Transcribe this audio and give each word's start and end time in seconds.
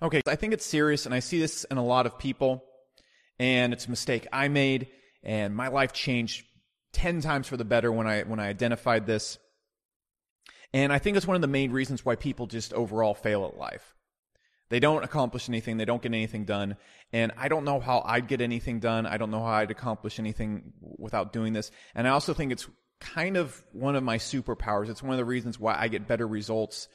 Okay, 0.00 0.22
I 0.26 0.36
think 0.36 0.52
it's 0.52 0.64
serious, 0.64 1.06
and 1.06 1.14
I 1.14 1.18
see 1.18 1.40
this 1.40 1.64
in 1.64 1.76
a 1.76 1.84
lot 1.84 2.06
of 2.06 2.18
people, 2.18 2.64
and 3.38 3.72
it's 3.72 3.86
a 3.86 3.90
mistake 3.90 4.28
I 4.32 4.46
made, 4.48 4.88
and 5.24 5.56
my 5.56 5.68
life 5.68 5.92
changed 5.92 6.44
ten 6.92 7.20
times 7.20 7.48
for 7.48 7.56
the 7.56 7.64
better 7.64 7.90
when 7.90 8.06
I 8.06 8.22
when 8.22 8.38
I 8.38 8.48
identified 8.48 9.06
this. 9.06 9.38
And 10.72 10.92
I 10.92 10.98
think 10.98 11.16
it's 11.16 11.26
one 11.26 11.34
of 11.34 11.40
the 11.40 11.48
main 11.48 11.72
reasons 11.72 12.04
why 12.04 12.14
people 12.14 12.46
just 12.46 12.72
overall 12.74 13.14
fail 13.14 13.46
at 13.46 13.58
life. 13.58 13.94
They 14.68 14.80
don't 14.80 15.02
accomplish 15.02 15.48
anything. 15.48 15.78
They 15.78 15.86
don't 15.86 16.02
get 16.02 16.12
anything 16.12 16.44
done. 16.44 16.76
And 17.12 17.32
I 17.38 17.48
don't 17.48 17.64
know 17.64 17.80
how 17.80 18.02
I'd 18.04 18.28
get 18.28 18.42
anything 18.42 18.80
done. 18.80 19.06
I 19.06 19.16
don't 19.16 19.30
know 19.30 19.42
how 19.42 19.52
I'd 19.52 19.70
accomplish 19.70 20.18
anything 20.18 20.74
without 20.80 21.32
doing 21.32 21.54
this. 21.54 21.70
And 21.94 22.06
I 22.06 22.10
also 22.10 22.34
think 22.34 22.52
it's 22.52 22.68
kind 23.00 23.38
of 23.38 23.64
one 23.72 23.96
of 23.96 24.02
my 24.02 24.18
superpowers. 24.18 24.90
It's 24.90 25.02
one 25.02 25.12
of 25.12 25.18
the 25.18 25.24
reasons 25.24 25.58
why 25.58 25.74
I 25.78 25.88
get 25.88 26.06
better 26.06 26.28
results 26.28 26.88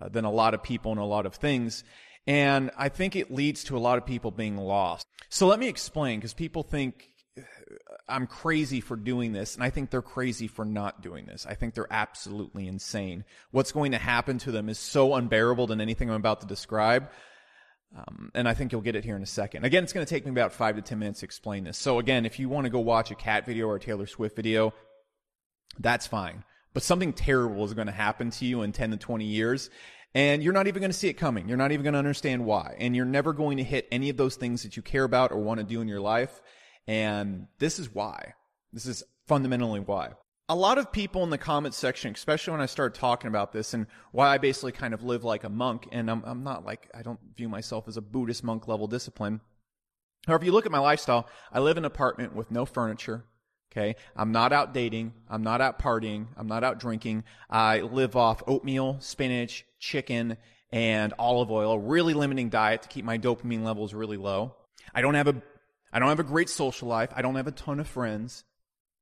uh, 0.00 0.08
than 0.08 0.24
a 0.24 0.30
lot 0.30 0.54
of 0.54 0.62
people 0.62 0.92
in 0.92 0.98
a 0.98 1.06
lot 1.06 1.26
of 1.26 1.34
things. 1.34 1.82
And 2.26 2.70
I 2.76 2.88
think 2.88 3.14
it 3.14 3.30
leads 3.30 3.64
to 3.64 3.76
a 3.76 3.78
lot 3.78 3.98
of 3.98 4.06
people 4.06 4.30
being 4.30 4.56
lost. 4.56 5.06
So 5.28 5.46
let 5.46 5.58
me 5.58 5.68
explain 5.68 6.18
because 6.18 6.34
people 6.34 6.62
think 6.62 7.08
I'm 8.08 8.26
crazy 8.26 8.80
for 8.80 8.96
doing 8.96 9.32
this, 9.32 9.54
and 9.54 9.64
I 9.64 9.70
think 9.70 9.90
they're 9.90 10.02
crazy 10.02 10.46
for 10.46 10.64
not 10.64 11.02
doing 11.02 11.26
this. 11.26 11.46
I 11.46 11.54
think 11.54 11.74
they're 11.74 11.92
absolutely 11.92 12.68
insane. 12.68 13.24
What's 13.50 13.72
going 13.72 13.92
to 13.92 13.98
happen 13.98 14.38
to 14.38 14.52
them 14.52 14.68
is 14.68 14.78
so 14.78 15.14
unbearable 15.14 15.66
than 15.66 15.80
anything 15.80 16.08
I'm 16.08 16.16
about 16.16 16.40
to 16.42 16.46
describe. 16.46 17.10
Um, 17.96 18.30
and 18.34 18.48
I 18.48 18.54
think 18.54 18.72
you'll 18.72 18.80
get 18.80 18.96
it 18.96 19.04
here 19.04 19.16
in 19.16 19.22
a 19.22 19.26
second. 19.26 19.64
Again, 19.64 19.82
it's 19.82 19.92
going 19.92 20.04
to 20.04 20.10
take 20.10 20.24
me 20.24 20.30
about 20.30 20.52
five 20.52 20.76
to 20.76 20.82
ten 20.82 20.98
minutes 20.98 21.20
to 21.20 21.26
explain 21.26 21.64
this. 21.64 21.78
So 21.78 21.98
again, 21.98 22.26
if 22.26 22.38
you 22.38 22.48
want 22.48 22.64
to 22.64 22.70
go 22.70 22.80
watch 22.80 23.10
a 23.10 23.14
cat 23.14 23.46
video 23.46 23.66
or 23.66 23.76
a 23.76 23.80
Taylor 23.80 24.06
Swift 24.06 24.36
video, 24.36 24.74
that's 25.78 26.06
fine. 26.06 26.44
But 26.74 26.82
something 26.82 27.12
terrible 27.12 27.64
is 27.64 27.74
going 27.74 27.86
to 27.86 27.92
happen 27.92 28.30
to 28.30 28.44
you 28.44 28.62
in 28.62 28.72
10 28.72 28.90
to 28.90 28.96
20 28.96 29.24
years. 29.24 29.70
And 30.14 30.42
you're 30.42 30.52
not 30.52 30.66
even 30.66 30.80
going 30.80 30.90
to 30.90 30.96
see 30.96 31.08
it 31.08 31.14
coming. 31.14 31.48
You're 31.48 31.58
not 31.58 31.72
even 31.72 31.84
going 31.84 31.92
to 31.92 31.98
understand 31.98 32.44
why. 32.44 32.76
And 32.78 32.96
you're 32.96 33.04
never 33.04 33.32
going 33.32 33.58
to 33.58 33.64
hit 33.64 33.86
any 33.92 34.08
of 34.08 34.16
those 34.16 34.36
things 34.36 34.62
that 34.62 34.76
you 34.76 34.82
care 34.82 35.04
about 35.04 35.30
or 35.30 35.38
want 35.38 35.58
to 35.58 35.64
do 35.64 35.80
in 35.80 35.88
your 35.88 36.00
life. 36.00 36.40
And 36.86 37.48
this 37.58 37.78
is 37.78 37.92
why. 37.92 38.34
This 38.72 38.86
is 38.86 39.02
fundamentally 39.26 39.80
why. 39.80 40.12
A 40.48 40.54
lot 40.54 40.78
of 40.78 40.92
people 40.92 41.24
in 41.24 41.30
the 41.30 41.38
comments 41.38 41.76
section, 41.76 42.14
especially 42.14 42.52
when 42.52 42.60
I 42.60 42.66
started 42.66 42.98
talking 42.98 43.28
about 43.28 43.52
this 43.52 43.74
and 43.74 43.86
why 44.12 44.28
I 44.28 44.38
basically 44.38 44.72
kind 44.72 44.94
of 44.94 45.02
live 45.02 45.24
like 45.24 45.42
a 45.42 45.48
monk, 45.48 45.88
and 45.90 46.08
I'm, 46.08 46.22
I'm 46.24 46.44
not 46.44 46.64
like, 46.64 46.88
I 46.94 47.02
don't 47.02 47.18
view 47.36 47.48
myself 47.48 47.88
as 47.88 47.96
a 47.96 48.00
Buddhist 48.00 48.44
monk 48.44 48.68
level 48.68 48.86
discipline. 48.86 49.40
However, 50.26 50.42
if 50.42 50.46
you 50.46 50.52
look 50.52 50.66
at 50.66 50.72
my 50.72 50.78
lifestyle, 50.78 51.28
I 51.52 51.58
live 51.58 51.76
in 51.76 51.84
an 51.84 51.90
apartment 51.90 52.34
with 52.34 52.52
no 52.52 52.64
furniture. 52.64 53.24
Okay. 53.72 53.96
I'm 54.16 54.32
not 54.32 54.52
out 54.52 54.72
dating. 54.72 55.12
I'm 55.28 55.42
not 55.42 55.60
out 55.60 55.78
partying. 55.78 56.26
I'm 56.36 56.46
not 56.46 56.64
out 56.64 56.80
drinking. 56.80 57.24
I 57.50 57.80
live 57.80 58.16
off 58.16 58.42
oatmeal, 58.46 58.98
spinach, 59.00 59.66
chicken, 59.78 60.38
and 60.72 61.14
olive 61.18 61.50
oil, 61.50 61.72
a 61.72 61.78
really 61.78 62.14
limiting 62.14 62.48
diet 62.48 62.82
to 62.82 62.88
keep 62.88 63.04
my 63.04 63.18
dopamine 63.18 63.64
levels 63.64 63.94
really 63.94 64.16
low. 64.16 64.54
I 64.94 65.02
don't 65.02 65.14
have 65.14 65.28
a 65.28 65.42
I 65.92 65.98
don't 65.98 66.08
have 66.08 66.20
a 66.20 66.24
great 66.24 66.48
social 66.48 66.88
life. 66.88 67.10
I 67.14 67.22
don't 67.22 67.36
have 67.36 67.46
a 67.46 67.52
ton 67.52 67.80
of 67.80 67.86
friends. 67.86 68.44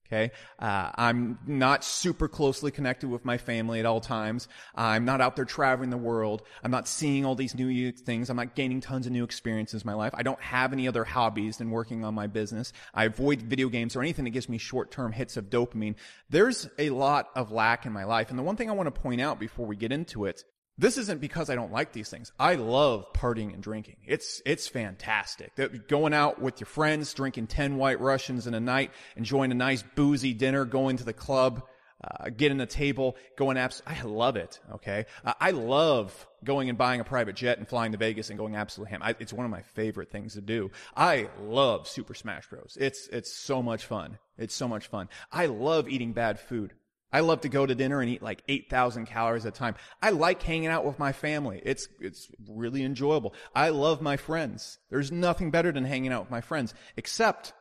Okay. 0.07 0.33
Uh, 0.59 0.91
I'm 0.97 1.39
not 1.47 1.83
super 1.83 2.29
closely 2.29 2.71
connected 2.71 3.09
with 3.09 3.25
my 3.25 3.39
family 3.39 3.81
at 3.81 3.87
all 3.87 4.01
times. 4.01 4.49
I'm 4.75 5.07
not 5.07 5.23
out 5.23 5.35
there 5.35 5.47
traveling 5.47 5.89
the 5.89 5.97
world. 5.97 6.43
I'm 6.63 6.71
not 6.71 6.87
seeing 6.87 7.25
all 7.25 7.35
these 7.35 7.55
new 7.55 7.91
things. 7.91 8.29
I'm 8.29 8.37
not 8.37 8.55
gaining 8.55 8.83
tons 8.83 9.07
of 9.07 9.13
new 9.13 9.25
experiences 9.25 9.83
in 9.83 9.87
my 9.87 9.95
life. 9.95 10.13
I 10.15 10.23
don't 10.23 10.41
have 10.41 10.75
any 10.75 10.87
other 10.89 11.05
hobbies 11.05 11.57
than 11.57 11.71
working 11.71 12.05
on 12.05 12.15
my 12.15 12.27
business. 12.27 12.73
I 12.93 13.05
avoid 13.07 13.43
video 13.43 13.71
games 13.71 13.97
or 13.97 14.03
anything 14.03 14.27
that 14.27 14.31
gives 14.33 14.49
me 14.49 14.59
short-term 14.59 15.13
hits 15.13 15.39
of 15.39 15.49
dopamine. 15.49 15.95
There's 16.29 16.69
a 16.79 16.91
lot 16.91 17.31
of 17.35 17.51
lack 17.51 17.87
in 17.87 17.93
my 17.93 18.05
life. 18.05 18.29
And 18.29 18.39
the 18.39 18.43
one 18.43 18.57
thing 18.57 18.69
I 18.69 18.75
want 18.75 18.95
to 18.95 19.01
point 19.01 19.23
out 19.23 19.41
before 19.41 19.67
we 19.67 19.75
get 19.75 19.91
into 19.91 20.27
it 20.27 20.45
this 20.77 20.99
isn't 20.99 21.21
because 21.21 21.51
I 21.51 21.55
don't 21.55 21.73
like 21.73 21.93
these 21.93 22.09
things. 22.09 22.33
I 22.39 22.57
love 22.57 23.13
partying 23.13 23.55
and 23.55 23.63
drinking. 23.63 23.97
It's, 24.07 24.43
it's 24.45 24.67
fantastic. 24.67 25.53
Going 25.89 26.13
out 26.13 26.41
with 26.41 26.61
your 26.61 26.67
friends, 26.67 27.15
drinking 27.15 27.47
10 27.47 27.77
white 27.77 28.01
Russians 28.01 28.47
in 28.47 28.55
a 28.55 28.61
night, 28.61 28.91
enjoying 29.17 29.53
a 29.53 29.55
nice 29.55 29.85
boozy 29.95 30.35
dinner, 30.35 30.65
going 30.65 30.97
to 30.97 31.05
the 31.05 31.13
club, 31.13 31.63
uh, 32.03 32.29
getting 32.29 32.61
a 32.61 32.67
table, 32.67 33.17
going 33.37 33.57
abs- 33.57 33.83
I 33.87 34.03
love 34.03 34.37
it. 34.37 34.59
Okay. 34.75 35.07
Uh, 35.25 35.35
I 35.41 35.53
love 35.53 36.27
going 36.43 36.69
and 36.69 36.77
buying 36.77 37.01
a 37.01 37.05
private 37.05 37.37
jet 37.37 37.59
and 37.59 37.69
flying 37.69 37.93
to 37.93 37.99
Vegas 37.99 38.29
and 38.31 38.39
going 38.39 38.57
absolutely 38.57 38.91
ham. 38.91 39.01
I, 39.03 39.15
it's 39.19 39.33
one 39.33 39.45
of 39.47 39.51
my 39.51 39.63
favorite 39.63 40.11
things 40.11 40.35
to 40.35 40.41
do. 40.41 40.71
I 40.97 41.29
love 41.41 41.89
Super 41.89 42.15
Smash 42.15 42.49
Bros. 42.49 42.77
It's, 42.81 43.09
it's 43.09 43.33
so 43.33 43.63
much 43.63 43.87
fun. 43.87 44.19
It's 44.37 44.55
so 44.55 44.69
much 44.69 44.89
fun. 44.89 45.09
I 45.33 45.47
love 45.47 45.89
eating 45.89 46.13
bad 46.13 46.41
food. 46.41 46.75
I 47.15 47.21
love 47.21 47.43
to 47.43 47.49
go 47.49 47.65
to 47.65 47.77
dinner 47.77 48.01
and 48.01 48.11
eat 48.11 48.23
like 48.23 48.43
8,000 48.49 49.07
calories 49.07 49.47
at 49.47 49.55
a 49.55 49.57
time. 49.57 49.77
I 50.03 50.11
like 50.11 50.43
hanging 50.43 50.67
out 50.67 50.85
with 50.85 50.99
my 50.99 51.13
family. 51.13 51.63
It's, 51.65 51.87
it's 52.01 52.29
really 52.49 52.83
enjoyable. 52.83 53.35
I 53.55 53.69
love 53.69 54.03
my 54.03 54.17
friends. 54.17 54.81
There's 54.91 55.13
nothing 55.13 55.53
better 55.53 55.71
than 55.71 55.85
hanging 55.85 56.13
out 56.13 56.23
with 56.23 56.33
my 56.33 56.41
friends, 56.41 56.75
except, 56.97 57.53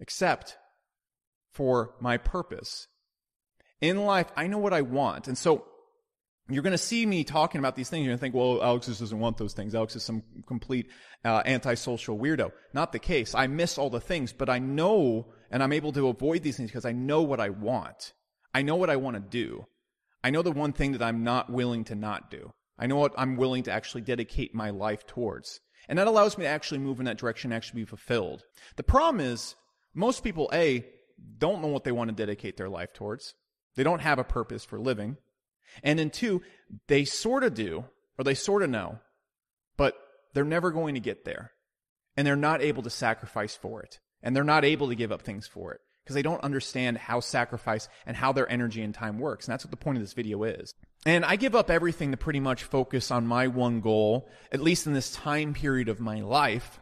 except 0.00 0.56
for 1.52 1.96
my 2.00 2.16
purpose. 2.16 2.86
In 3.82 4.06
life, 4.06 4.32
I 4.34 4.46
know 4.46 4.56
what 4.56 4.72
I 4.72 4.80
want. 4.80 5.28
And 5.28 5.36
so 5.36 5.66
you're 6.48 6.62
going 6.62 6.72
to 6.72 6.78
see 6.78 7.04
me 7.04 7.24
talking 7.24 7.58
about 7.58 7.76
these 7.76 7.90
things. 7.90 8.06
You're 8.06 8.12
going 8.12 8.18
to 8.18 8.22
think, 8.22 8.34
well, 8.34 8.54
Alexis 8.62 9.00
doesn't 9.00 9.20
want 9.20 9.36
those 9.36 9.52
things. 9.52 9.74
Alex 9.74 9.96
is 9.96 10.02
some 10.02 10.22
complete 10.46 10.86
uh, 11.26 11.42
antisocial 11.44 12.18
weirdo. 12.18 12.52
Not 12.72 12.92
the 12.92 12.98
case. 12.98 13.34
I 13.34 13.48
miss 13.48 13.76
all 13.76 13.90
the 13.90 14.00
things, 14.00 14.32
but 14.32 14.48
I 14.48 14.60
know 14.60 15.26
and 15.50 15.62
I'm 15.62 15.72
able 15.72 15.92
to 15.92 16.08
avoid 16.08 16.42
these 16.42 16.56
things 16.56 16.70
because 16.70 16.86
I 16.86 16.92
know 16.92 17.20
what 17.20 17.38
I 17.38 17.50
want. 17.50 18.14
I 18.58 18.62
know 18.62 18.74
what 18.74 18.90
I 18.90 18.96
want 18.96 19.14
to 19.14 19.20
do. 19.20 19.68
I 20.24 20.30
know 20.30 20.42
the 20.42 20.50
one 20.50 20.72
thing 20.72 20.90
that 20.90 21.02
I'm 21.02 21.22
not 21.22 21.48
willing 21.48 21.84
to 21.84 21.94
not 21.94 22.28
do. 22.28 22.50
I 22.76 22.88
know 22.88 22.96
what 22.96 23.14
I'm 23.16 23.36
willing 23.36 23.62
to 23.62 23.70
actually 23.70 24.00
dedicate 24.00 24.52
my 24.52 24.70
life 24.70 25.06
towards. 25.06 25.60
And 25.88 25.96
that 25.96 26.08
allows 26.08 26.36
me 26.36 26.42
to 26.42 26.50
actually 26.50 26.78
move 26.78 26.98
in 26.98 27.04
that 27.04 27.18
direction, 27.18 27.52
and 27.52 27.56
actually 27.56 27.82
be 27.82 27.86
fulfilled. 27.86 28.42
The 28.74 28.82
problem 28.82 29.24
is, 29.24 29.54
most 29.94 30.24
people, 30.24 30.50
A, 30.52 30.84
don't 31.38 31.62
know 31.62 31.68
what 31.68 31.84
they 31.84 31.92
want 31.92 32.10
to 32.10 32.16
dedicate 32.16 32.56
their 32.56 32.68
life 32.68 32.92
towards. 32.92 33.32
They 33.76 33.84
don't 33.84 34.00
have 34.00 34.18
a 34.18 34.24
purpose 34.24 34.64
for 34.64 34.80
living. 34.80 35.18
And 35.84 35.96
then 35.96 36.10
two, 36.10 36.42
they 36.88 37.04
sort 37.04 37.44
of 37.44 37.54
do, 37.54 37.84
or 38.18 38.24
they 38.24 38.34
sort 38.34 38.64
of 38.64 38.70
know, 38.70 38.98
but 39.76 39.94
they're 40.34 40.44
never 40.44 40.72
going 40.72 40.94
to 40.94 41.00
get 41.00 41.24
there. 41.24 41.52
And 42.16 42.26
they're 42.26 42.34
not 42.34 42.60
able 42.60 42.82
to 42.82 42.90
sacrifice 42.90 43.54
for 43.54 43.84
it. 43.84 44.00
And 44.20 44.34
they're 44.34 44.42
not 44.42 44.64
able 44.64 44.88
to 44.88 44.96
give 44.96 45.12
up 45.12 45.22
things 45.22 45.46
for 45.46 45.74
it 45.74 45.80
because 46.08 46.14
they 46.14 46.22
don't 46.22 46.42
understand 46.42 46.96
how 46.96 47.20
sacrifice 47.20 47.86
and 48.06 48.16
how 48.16 48.32
their 48.32 48.50
energy 48.50 48.80
and 48.80 48.94
time 48.94 49.18
works. 49.18 49.46
And 49.46 49.52
that's 49.52 49.62
what 49.62 49.70
the 49.70 49.76
point 49.76 49.98
of 49.98 50.02
this 50.02 50.14
video 50.14 50.42
is. 50.42 50.72
And 51.04 51.22
I 51.22 51.36
give 51.36 51.54
up 51.54 51.70
everything 51.70 52.12
to 52.12 52.16
pretty 52.16 52.40
much 52.40 52.64
focus 52.64 53.10
on 53.10 53.26
my 53.26 53.48
one 53.48 53.82
goal, 53.82 54.26
at 54.50 54.60
least 54.60 54.86
in 54.86 54.94
this 54.94 55.12
time 55.12 55.52
period 55.52 55.90
of 55.90 56.00
my 56.00 56.22
life, 56.22 56.80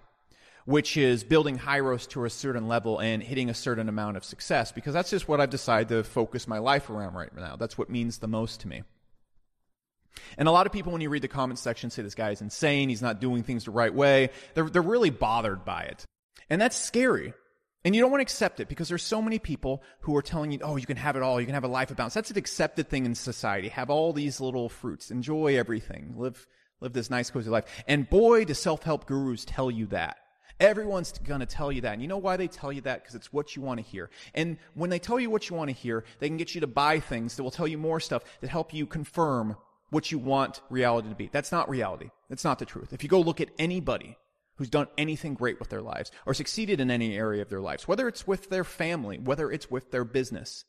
which 0.64 0.96
is 0.96 1.24
building 1.24 1.58
Hyros 1.58 2.08
to 2.10 2.24
a 2.24 2.30
certain 2.30 2.68
level 2.68 3.00
and 3.00 3.20
hitting 3.20 3.50
a 3.50 3.54
certain 3.54 3.88
amount 3.88 4.16
of 4.16 4.24
success, 4.24 4.70
because 4.70 4.94
that's 4.94 5.10
just 5.10 5.26
what 5.26 5.40
I've 5.40 5.50
decided 5.50 5.88
to 5.88 6.04
focus 6.04 6.46
my 6.46 6.58
life 6.58 6.88
around 6.88 7.14
right 7.14 7.34
now. 7.34 7.56
That's 7.56 7.76
what 7.76 7.90
means 7.90 8.18
the 8.18 8.28
most 8.28 8.60
to 8.60 8.68
me. 8.68 8.84
And 10.38 10.46
a 10.46 10.52
lot 10.52 10.66
of 10.66 10.72
people, 10.72 10.92
when 10.92 11.00
you 11.00 11.10
read 11.10 11.22
the 11.22 11.28
comment 11.28 11.58
section, 11.58 11.90
say 11.90 12.02
this 12.02 12.14
guy 12.14 12.30
is 12.30 12.42
insane. 12.42 12.90
He's 12.90 13.02
not 13.02 13.20
doing 13.20 13.42
things 13.42 13.64
the 13.64 13.72
right 13.72 13.92
way. 13.92 14.30
They're, 14.54 14.70
they're 14.70 14.82
really 14.82 15.10
bothered 15.10 15.64
by 15.64 15.82
it. 15.82 16.04
And 16.48 16.60
that's 16.60 16.76
scary 16.76 17.34
and 17.86 17.94
you 17.94 18.02
don't 18.02 18.10
want 18.10 18.18
to 18.18 18.22
accept 18.22 18.58
it 18.58 18.68
because 18.68 18.88
there's 18.88 19.04
so 19.04 19.22
many 19.22 19.38
people 19.38 19.80
who 20.00 20.16
are 20.16 20.22
telling 20.22 20.50
you, 20.50 20.58
oh, 20.60 20.74
you 20.74 20.86
can 20.86 20.96
have 20.96 21.14
it 21.14 21.22
all. 21.22 21.38
You 21.40 21.46
can 21.46 21.54
have 21.54 21.62
a 21.62 21.68
life 21.68 21.92
of 21.92 21.96
balance. 21.96 22.14
That's 22.14 22.32
an 22.32 22.36
accepted 22.36 22.88
thing 22.88 23.06
in 23.06 23.14
society. 23.14 23.68
Have 23.68 23.90
all 23.90 24.12
these 24.12 24.40
little 24.40 24.68
fruits. 24.68 25.12
Enjoy 25.12 25.56
everything. 25.56 26.14
Live, 26.16 26.48
live 26.80 26.92
this 26.92 27.10
nice, 27.10 27.30
cozy 27.30 27.48
life. 27.48 27.64
And 27.86 28.10
boy, 28.10 28.44
do 28.44 28.54
self-help 28.54 29.06
gurus 29.06 29.44
tell 29.44 29.70
you 29.70 29.86
that. 29.86 30.16
Everyone's 30.58 31.12
going 31.12 31.38
to 31.38 31.46
tell 31.46 31.70
you 31.70 31.82
that. 31.82 31.92
And 31.92 32.02
you 32.02 32.08
know 32.08 32.18
why 32.18 32.36
they 32.36 32.48
tell 32.48 32.72
you 32.72 32.80
that? 32.80 33.02
Because 33.04 33.14
it's 33.14 33.32
what 33.32 33.54
you 33.54 33.62
want 33.62 33.78
to 33.78 33.86
hear. 33.86 34.10
And 34.34 34.58
when 34.74 34.90
they 34.90 34.98
tell 34.98 35.20
you 35.20 35.30
what 35.30 35.48
you 35.48 35.54
want 35.54 35.68
to 35.68 35.76
hear, 35.76 36.02
they 36.18 36.26
can 36.26 36.38
get 36.38 36.56
you 36.56 36.62
to 36.62 36.66
buy 36.66 36.98
things 36.98 37.36
that 37.36 37.44
will 37.44 37.52
tell 37.52 37.68
you 37.68 37.78
more 37.78 38.00
stuff 38.00 38.24
that 38.40 38.50
help 38.50 38.74
you 38.74 38.86
confirm 38.86 39.56
what 39.90 40.10
you 40.10 40.18
want 40.18 40.60
reality 40.70 41.08
to 41.08 41.14
be. 41.14 41.30
That's 41.30 41.52
not 41.52 41.70
reality. 41.70 42.10
That's 42.28 42.42
not 42.42 42.58
the 42.58 42.66
truth. 42.66 42.92
If 42.92 43.04
you 43.04 43.08
go 43.08 43.20
look 43.20 43.40
at 43.40 43.50
anybody 43.60 44.16
who's 44.56 44.70
done 44.70 44.88
anything 44.98 45.34
great 45.34 45.58
with 45.58 45.68
their 45.68 45.82
lives 45.82 46.10
or 46.24 46.34
succeeded 46.34 46.80
in 46.80 46.90
any 46.90 47.16
area 47.16 47.42
of 47.42 47.48
their 47.48 47.60
lives, 47.60 47.86
whether 47.86 48.08
it's 48.08 48.26
with 48.26 48.50
their 48.50 48.64
family, 48.64 49.18
whether 49.18 49.50
it's 49.50 49.70
with 49.70 49.90
their 49.90 50.04
business, 50.04 50.64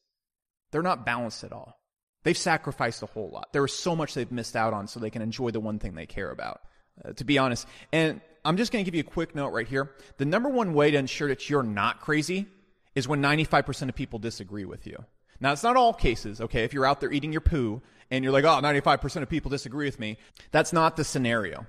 they're 0.72 0.82
not 0.82 1.06
balanced 1.06 1.44
at 1.44 1.54
all. 1.54 1.80
They've 2.24 2.38
sacrificed 2.38 3.04
a 3.04 3.08
whole 3.08 3.30
lot. 3.30 3.54
There 3.54 3.64
is 3.64 3.74
so 3.74 3.96
much 3.96 4.14
they've 4.14 4.32
missed 4.32 4.56
out 4.56 4.74
on 4.74 4.88
so 4.88 5.00
they 5.00 5.10
can 5.10 5.22
enjoy 5.22 5.52
the 5.52 5.60
one 5.60 5.80
thing 5.80 5.96
they 5.96 6.06
care 6.06 6.32
about, 6.32 6.62
uh, 7.04 7.14
to 7.14 7.24
be 7.24 7.38
honest. 7.38 7.68
And 7.94 8.22
I'm 8.44 8.58
just 8.58 8.72
going 8.72 8.84
to 8.84 8.92
give 8.92 8.96
you 8.96 9.08
a 9.08 9.12
quick 9.12 9.36
note 9.36 9.50
right 9.50 9.68
here. 9.68 9.92
The 10.18 10.26
number 10.26 10.50
one 10.50 10.74
way 10.74 10.92
to 10.92 10.98
ensure 10.98 11.30
that 11.30 11.50
you're 11.50 11.64
not 11.64 12.02
crazy 12.02 12.48
is 12.96 13.08
when 13.08 13.22
95% 13.22 13.90
of 13.90 13.96
people 13.96 14.20
disagree 14.20 14.66
with 14.66 14.88
you. 14.88 15.06
Now, 15.40 15.52
it's 15.52 15.64
not 15.64 15.78
all 15.78 15.94
cases, 15.94 16.42
okay? 16.42 16.64
If 16.64 16.74
you're 16.74 16.86
out 16.86 17.00
there 17.00 17.12
eating 17.12 17.32
your 17.32 17.42
poo 17.42 17.82
and 18.10 18.24
you're 18.24 18.34
like, 18.34 18.44
oh, 18.44 18.60
95% 18.62 19.22
of 19.22 19.30
people 19.30 19.52
disagree 19.52 19.86
with 19.86 20.00
me, 20.00 20.18
that's 20.52 20.74
not 20.74 20.98
the 20.98 21.04
scenario. 21.04 21.68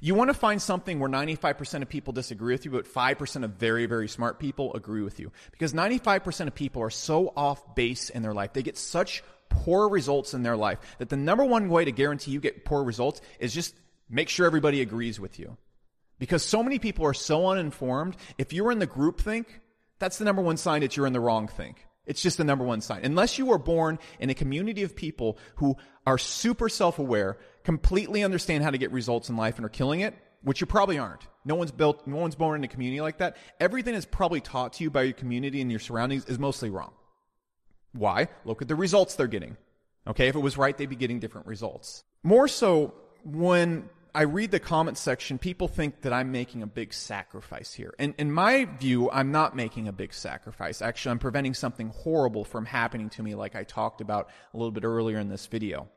You 0.00 0.14
want 0.14 0.28
to 0.28 0.34
find 0.34 0.60
something 0.60 0.98
where 0.98 1.10
95% 1.10 1.82
of 1.82 1.88
people 1.88 2.12
disagree 2.12 2.54
with 2.54 2.64
you, 2.64 2.70
but 2.70 2.86
5% 2.86 3.44
of 3.44 3.52
very, 3.52 3.86
very 3.86 4.08
smart 4.08 4.38
people 4.38 4.74
agree 4.74 5.02
with 5.02 5.20
you. 5.20 5.32
Because 5.50 5.72
95% 5.72 6.46
of 6.46 6.54
people 6.54 6.82
are 6.82 6.90
so 6.90 7.32
off 7.36 7.74
base 7.74 8.10
in 8.10 8.22
their 8.22 8.34
life. 8.34 8.52
They 8.52 8.62
get 8.62 8.76
such 8.76 9.22
poor 9.48 9.88
results 9.88 10.34
in 10.34 10.42
their 10.42 10.56
life 10.56 10.78
that 10.98 11.08
the 11.08 11.16
number 11.16 11.44
one 11.44 11.68
way 11.68 11.84
to 11.84 11.92
guarantee 11.92 12.30
you 12.30 12.40
get 12.40 12.64
poor 12.64 12.82
results 12.82 13.20
is 13.38 13.52
just 13.52 13.74
make 14.08 14.28
sure 14.28 14.46
everybody 14.46 14.80
agrees 14.80 15.20
with 15.20 15.38
you. 15.38 15.56
Because 16.18 16.44
so 16.44 16.62
many 16.62 16.78
people 16.78 17.04
are 17.06 17.14
so 17.14 17.48
uninformed. 17.48 18.16
If 18.38 18.52
you're 18.52 18.70
in 18.70 18.78
the 18.78 18.86
group 18.86 19.20
think, 19.20 19.60
that's 19.98 20.18
the 20.18 20.24
number 20.24 20.42
one 20.42 20.56
sign 20.56 20.82
that 20.82 20.96
you're 20.96 21.06
in 21.06 21.12
the 21.12 21.20
wrong 21.20 21.48
think. 21.48 21.86
It's 22.06 22.22
just 22.22 22.36
the 22.36 22.44
number 22.44 22.64
one 22.64 22.80
sign. 22.80 23.04
Unless 23.04 23.38
you 23.38 23.52
are 23.52 23.58
born 23.58 23.98
in 24.18 24.30
a 24.30 24.34
community 24.34 24.82
of 24.82 24.96
people 24.96 25.38
who 25.56 25.76
are 26.06 26.18
super 26.18 26.68
self-aware, 26.68 27.38
completely 27.64 28.22
understand 28.22 28.64
how 28.64 28.70
to 28.70 28.78
get 28.78 28.92
results 28.92 29.28
in 29.28 29.36
life 29.36 29.56
and 29.56 29.64
are 29.64 29.70
killing 29.70 30.00
it, 30.00 30.14
which 30.42 30.60
you 30.60 30.66
probably 30.66 30.98
aren't. 30.98 31.26
No 31.44 31.54
one's 31.54 31.72
built, 31.72 32.06
no 32.06 32.16
one's 32.16 32.34
born 32.34 32.60
in 32.60 32.64
a 32.64 32.68
community 32.68 33.00
like 33.00 33.18
that. 33.18 33.36
Everything 33.60 33.94
that's 33.94 34.06
probably 34.06 34.40
taught 34.40 34.74
to 34.74 34.84
you 34.84 34.90
by 34.90 35.02
your 35.02 35.12
community 35.12 35.60
and 35.60 35.70
your 35.70 35.80
surroundings 35.80 36.24
is 36.26 36.38
mostly 36.38 36.70
wrong. 36.70 36.92
Why? 37.92 38.28
Look 38.44 38.62
at 38.62 38.68
the 38.68 38.74
results 38.74 39.14
they're 39.14 39.26
getting. 39.26 39.56
Okay, 40.06 40.28
if 40.28 40.34
it 40.34 40.40
was 40.40 40.56
right, 40.56 40.76
they'd 40.76 40.86
be 40.86 40.96
getting 40.96 41.20
different 41.20 41.46
results. 41.46 42.02
More 42.22 42.48
so, 42.48 42.94
when 43.24 43.88
I 44.14 44.22
read 44.22 44.50
the 44.50 44.60
comment 44.60 44.98
section, 44.98 45.38
people 45.38 45.68
think 45.68 46.02
that 46.02 46.12
I'm 46.12 46.32
making 46.32 46.62
a 46.62 46.66
big 46.66 46.92
sacrifice 46.92 47.72
here. 47.72 47.94
And 47.98 48.14
in 48.18 48.32
my 48.32 48.64
view, 48.64 49.10
I'm 49.10 49.30
not 49.30 49.54
making 49.54 49.88
a 49.88 49.92
big 49.92 50.12
sacrifice. 50.12 50.82
Actually, 50.82 51.12
I'm 51.12 51.18
preventing 51.18 51.54
something 51.54 51.88
horrible 51.90 52.44
from 52.44 52.66
happening 52.66 53.10
to 53.10 53.22
me, 53.22 53.34
like 53.34 53.54
I 53.54 53.64
talked 53.64 54.00
about 54.00 54.28
a 54.52 54.56
little 54.56 54.72
bit 54.72 54.84
earlier 54.84 55.18
in 55.18 55.28
this 55.28 55.46
video. 55.46 55.88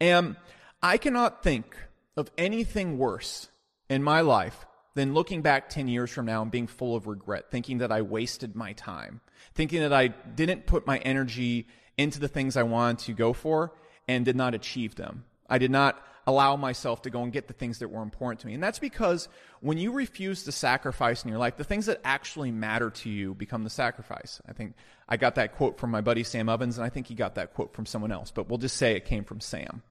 And 0.00 0.36
I 0.82 0.96
cannot 0.96 1.42
think 1.42 1.76
of 2.16 2.30
anything 2.38 2.98
worse 2.98 3.48
in 3.88 4.02
my 4.02 4.22
life 4.22 4.66
than 4.94 5.14
looking 5.14 5.42
back 5.42 5.68
10 5.68 5.88
years 5.88 6.10
from 6.10 6.26
now 6.26 6.42
and 6.42 6.50
being 6.50 6.66
full 6.66 6.96
of 6.96 7.06
regret, 7.06 7.50
thinking 7.50 7.78
that 7.78 7.92
I 7.92 8.02
wasted 8.02 8.56
my 8.56 8.72
time, 8.72 9.20
thinking 9.54 9.80
that 9.80 9.92
I 9.92 10.08
didn't 10.08 10.66
put 10.66 10.86
my 10.86 10.98
energy 10.98 11.68
into 11.96 12.18
the 12.18 12.28
things 12.28 12.56
I 12.56 12.62
wanted 12.62 13.04
to 13.06 13.12
go 13.12 13.32
for 13.32 13.72
and 14.08 14.24
did 14.24 14.36
not 14.36 14.54
achieve 14.54 14.96
them. 14.96 15.24
I 15.48 15.58
did 15.58 15.70
not 15.70 16.02
allow 16.26 16.56
myself 16.56 17.02
to 17.02 17.10
go 17.10 17.22
and 17.22 17.32
get 17.32 17.48
the 17.48 17.54
things 17.54 17.78
that 17.78 17.88
were 17.88 18.02
important 18.02 18.40
to 18.40 18.46
me. 18.46 18.54
And 18.54 18.62
that's 18.62 18.78
because 18.78 19.28
when 19.60 19.78
you 19.78 19.92
refuse 19.92 20.44
to 20.44 20.52
sacrifice 20.52 21.24
in 21.24 21.30
your 21.30 21.38
life, 21.38 21.56
the 21.56 21.64
things 21.64 21.86
that 21.86 22.00
actually 22.04 22.50
matter 22.50 22.90
to 22.90 23.10
you 23.10 23.34
become 23.34 23.64
the 23.64 23.70
sacrifice. 23.70 24.40
I 24.48 24.52
think 24.52 24.74
I 25.08 25.16
got 25.16 25.34
that 25.36 25.56
quote 25.56 25.78
from 25.78 25.90
my 25.90 26.00
buddy 26.00 26.22
Sam 26.22 26.48
Ovens, 26.48 26.78
and 26.78 26.84
I 26.84 26.88
think 26.88 27.06
he 27.06 27.14
got 27.14 27.34
that 27.34 27.54
quote 27.54 27.74
from 27.74 27.86
someone 27.86 28.12
else, 28.12 28.30
but 28.30 28.48
we'll 28.48 28.58
just 28.58 28.76
say 28.76 28.96
it 28.96 29.04
came 29.04 29.24
from 29.24 29.40
Sam. 29.40 29.82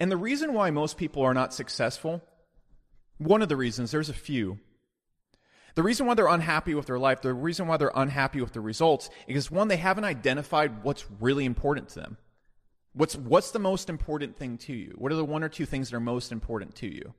And 0.00 0.10
the 0.10 0.16
reason 0.16 0.52
why 0.52 0.70
most 0.70 0.96
people 0.96 1.22
are 1.22 1.34
not 1.34 1.54
successful, 1.54 2.22
one 3.18 3.42
of 3.42 3.48
the 3.48 3.56
reasons, 3.56 3.90
there's 3.90 4.08
a 4.08 4.14
few. 4.14 4.58
The 5.74 5.82
reason 5.82 6.06
why 6.06 6.14
they're 6.14 6.28
unhappy 6.28 6.74
with 6.74 6.86
their 6.86 6.98
life, 6.98 7.22
the 7.22 7.34
reason 7.34 7.66
why 7.66 7.76
they're 7.76 7.90
unhappy 7.94 8.40
with 8.40 8.52
the 8.52 8.60
results, 8.60 9.10
is 9.26 9.50
one, 9.50 9.68
they 9.68 9.76
haven't 9.76 10.04
identified 10.04 10.84
what's 10.84 11.04
really 11.20 11.44
important 11.44 11.88
to 11.90 12.00
them. 12.00 12.16
What's, 12.92 13.16
what's 13.16 13.50
the 13.50 13.58
most 13.58 13.90
important 13.90 14.36
thing 14.36 14.56
to 14.58 14.72
you? 14.72 14.94
What 14.96 15.10
are 15.10 15.16
the 15.16 15.24
one 15.24 15.42
or 15.42 15.48
two 15.48 15.66
things 15.66 15.90
that 15.90 15.96
are 15.96 16.00
most 16.00 16.30
important 16.30 16.76
to 16.76 16.86
you? 16.86 17.14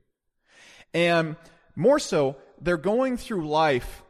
And 0.94 1.36
more 1.74 1.98
so, 1.98 2.36
they're 2.58 2.78
going 2.78 3.18
through 3.18 3.46
life 3.46 4.02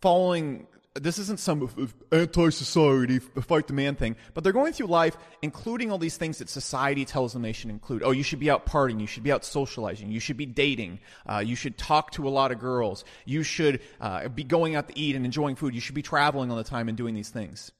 following 0.00 0.66
this 0.94 1.18
isn't 1.18 1.40
some 1.40 1.70
anti-society 2.12 3.18
fight 3.18 3.66
the 3.66 3.72
man 3.72 3.94
thing, 3.94 4.16
but 4.34 4.44
they're 4.44 4.52
going 4.52 4.74
through 4.74 4.88
life 4.88 5.16
including 5.40 5.90
all 5.90 5.98
these 5.98 6.16
things 6.16 6.38
that 6.38 6.48
society 6.48 7.04
tells 7.04 7.32
them 7.32 7.42
they 7.42 7.52
should 7.52 7.70
include. 7.70 8.02
Oh, 8.04 8.10
you 8.10 8.22
should 8.22 8.40
be 8.40 8.50
out 8.50 8.66
partying, 8.66 9.00
you 9.00 9.06
should 9.06 9.22
be 9.22 9.32
out 9.32 9.44
socializing, 9.44 10.10
you 10.10 10.20
should 10.20 10.36
be 10.36 10.46
dating, 10.46 11.00
uh, 11.26 11.42
you 11.44 11.56
should 11.56 11.78
talk 11.78 12.10
to 12.12 12.28
a 12.28 12.30
lot 12.30 12.52
of 12.52 12.58
girls, 12.58 13.04
you 13.24 13.42
should 13.42 13.80
uh, 14.00 14.28
be 14.28 14.44
going 14.44 14.76
out 14.76 14.88
to 14.88 14.98
eat 14.98 15.16
and 15.16 15.24
enjoying 15.24 15.56
food, 15.56 15.74
you 15.74 15.80
should 15.80 15.94
be 15.94 16.02
traveling 16.02 16.50
all 16.50 16.56
the 16.56 16.64
time 16.64 16.88
and 16.88 16.98
doing 16.98 17.14
these 17.14 17.30
things. 17.30 17.72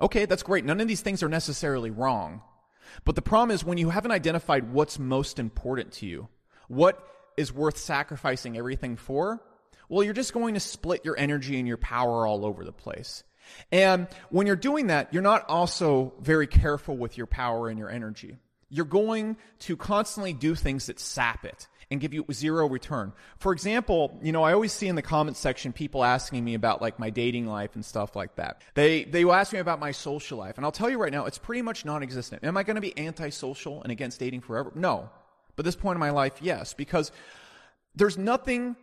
Okay, 0.00 0.24
that's 0.24 0.42
great. 0.42 0.64
None 0.64 0.80
of 0.80 0.88
these 0.88 1.02
things 1.02 1.22
are 1.22 1.28
necessarily 1.28 1.90
wrong. 1.90 2.42
But 3.04 3.16
the 3.16 3.22
problem 3.22 3.50
is 3.50 3.64
when 3.64 3.78
you 3.78 3.90
haven't 3.90 4.12
identified 4.12 4.72
what's 4.72 4.98
most 4.98 5.38
important 5.38 5.92
to 5.94 6.06
you, 6.06 6.28
what 6.68 7.06
is 7.36 7.52
worth 7.52 7.76
sacrificing 7.76 8.56
everything 8.56 8.96
for, 8.96 9.42
well, 9.90 10.04
you're 10.04 10.14
just 10.14 10.32
going 10.32 10.54
to 10.54 10.60
split 10.60 11.04
your 11.04 11.18
energy 11.18 11.58
and 11.58 11.68
your 11.68 11.76
power 11.76 12.26
all 12.26 12.46
over 12.46 12.64
the 12.64 12.72
place. 12.72 13.24
And 13.72 14.06
when 14.30 14.46
you're 14.46 14.56
doing 14.56 14.86
that, 14.86 15.12
you're 15.12 15.22
not 15.22 15.44
also 15.48 16.14
very 16.20 16.46
careful 16.46 16.96
with 16.96 17.18
your 17.18 17.26
power 17.26 17.68
and 17.68 17.78
your 17.78 17.90
energy. 17.90 18.36
You're 18.68 18.84
going 18.84 19.36
to 19.60 19.76
constantly 19.76 20.32
do 20.32 20.54
things 20.54 20.86
that 20.86 21.00
sap 21.00 21.44
it 21.44 21.66
and 21.90 22.00
give 22.00 22.14
you 22.14 22.24
zero 22.32 22.68
return. 22.68 23.12
For 23.38 23.52
example, 23.52 24.16
you 24.22 24.30
know, 24.30 24.44
I 24.44 24.52
always 24.52 24.72
see 24.72 24.86
in 24.86 24.94
the 24.94 25.02
comments 25.02 25.40
section 25.40 25.72
people 25.72 26.04
asking 26.04 26.44
me 26.44 26.54
about 26.54 26.80
like 26.80 27.00
my 27.00 27.10
dating 27.10 27.46
life 27.46 27.74
and 27.74 27.84
stuff 27.84 28.14
like 28.14 28.36
that. 28.36 28.62
They 28.74 29.02
they 29.02 29.24
will 29.24 29.32
ask 29.32 29.52
me 29.52 29.58
about 29.58 29.80
my 29.80 29.90
social 29.90 30.38
life, 30.38 30.56
and 30.56 30.64
I'll 30.64 30.70
tell 30.70 30.88
you 30.88 30.98
right 30.98 31.10
now, 31.10 31.26
it's 31.26 31.38
pretty 31.38 31.62
much 31.62 31.84
non-existent. 31.84 32.44
Am 32.44 32.56
I 32.56 32.62
going 32.62 32.76
to 32.76 32.80
be 32.80 32.96
antisocial 32.96 33.82
and 33.82 33.90
against 33.90 34.20
dating 34.20 34.42
forever? 34.42 34.70
No. 34.76 35.10
But 35.56 35.64
this 35.64 35.74
point 35.74 35.96
in 35.96 36.00
my 36.00 36.10
life, 36.10 36.38
yes, 36.40 36.74
because 36.74 37.10
there's 37.96 38.16
nothing 38.16 38.76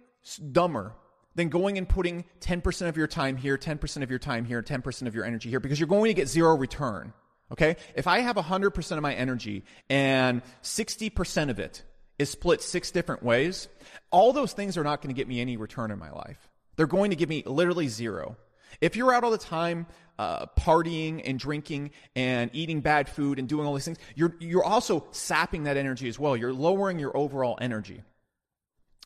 dumber 0.51 0.95
than 1.35 1.49
going 1.49 1.77
and 1.77 1.87
putting 1.87 2.25
10% 2.41 2.89
of 2.89 2.97
your 2.97 3.07
time 3.07 3.37
here, 3.37 3.57
10% 3.57 4.03
of 4.03 4.09
your 4.09 4.19
time 4.19 4.43
here, 4.43 4.61
10% 4.61 5.07
of 5.07 5.15
your 5.15 5.23
energy 5.23 5.49
here, 5.49 5.59
because 5.59 5.79
you're 5.79 5.87
going 5.87 6.09
to 6.09 6.13
get 6.13 6.27
zero 6.27 6.55
return. 6.55 7.13
Okay? 7.51 7.77
If 7.95 8.07
I 8.07 8.19
have 8.19 8.35
100% 8.35 8.91
of 8.97 9.01
my 9.03 9.13
energy 9.13 9.63
and 9.89 10.41
60% 10.63 11.49
of 11.49 11.59
it 11.59 11.83
is 12.17 12.29
split 12.31 12.61
six 12.61 12.91
different 12.91 13.23
ways, 13.23 13.67
all 14.11 14.33
those 14.33 14.53
things 14.53 14.77
are 14.77 14.83
not 14.83 15.01
going 15.01 15.13
to 15.13 15.17
get 15.17 15.27
me 15.27 15.39
any 15.39 15.57
return 15.57 15.91
in 15.91 15.99
my 15.99 16.11
life. 16.11 16.49
They're 16.75 16.87
going 16.87 17.11
to 17.11 17.15
give 17.15 17.29
me 17.29 17.43
literally 17.45 17.87
zero. 17.87 18.35
If 18.81 18.95
you're 18.95 19.13
out 19.13 19.23
all 19.23 19.31
the 19.31 19.37
time 19.37 19.87
uh, 20.19 20.47
partying 20.57 21.21
and 21.23 21.39
drinking 21.39 21.91
and 22.15 22.49
eating 22.53 22.81
bad 22.81 23.07
food 23.07 23.37
and 23.37 23.47
doing 23.47 23.65
all 23.67 23.75
these 23.75 23.85
things, 23.85 23.99
you're, 24.15 24.35
you're 24.39 24.63
also 24.63 25.05
sapping 25.11 25.63
that 25.63 25.77
energy 25.77 26.07
as 26.09 26.17
well. 26.19 26.35
You're 26.35 26.53
lowering 26.53 26.99
your 26.99 27.15
overall 27.15 27.57
energy. 27.61 28.01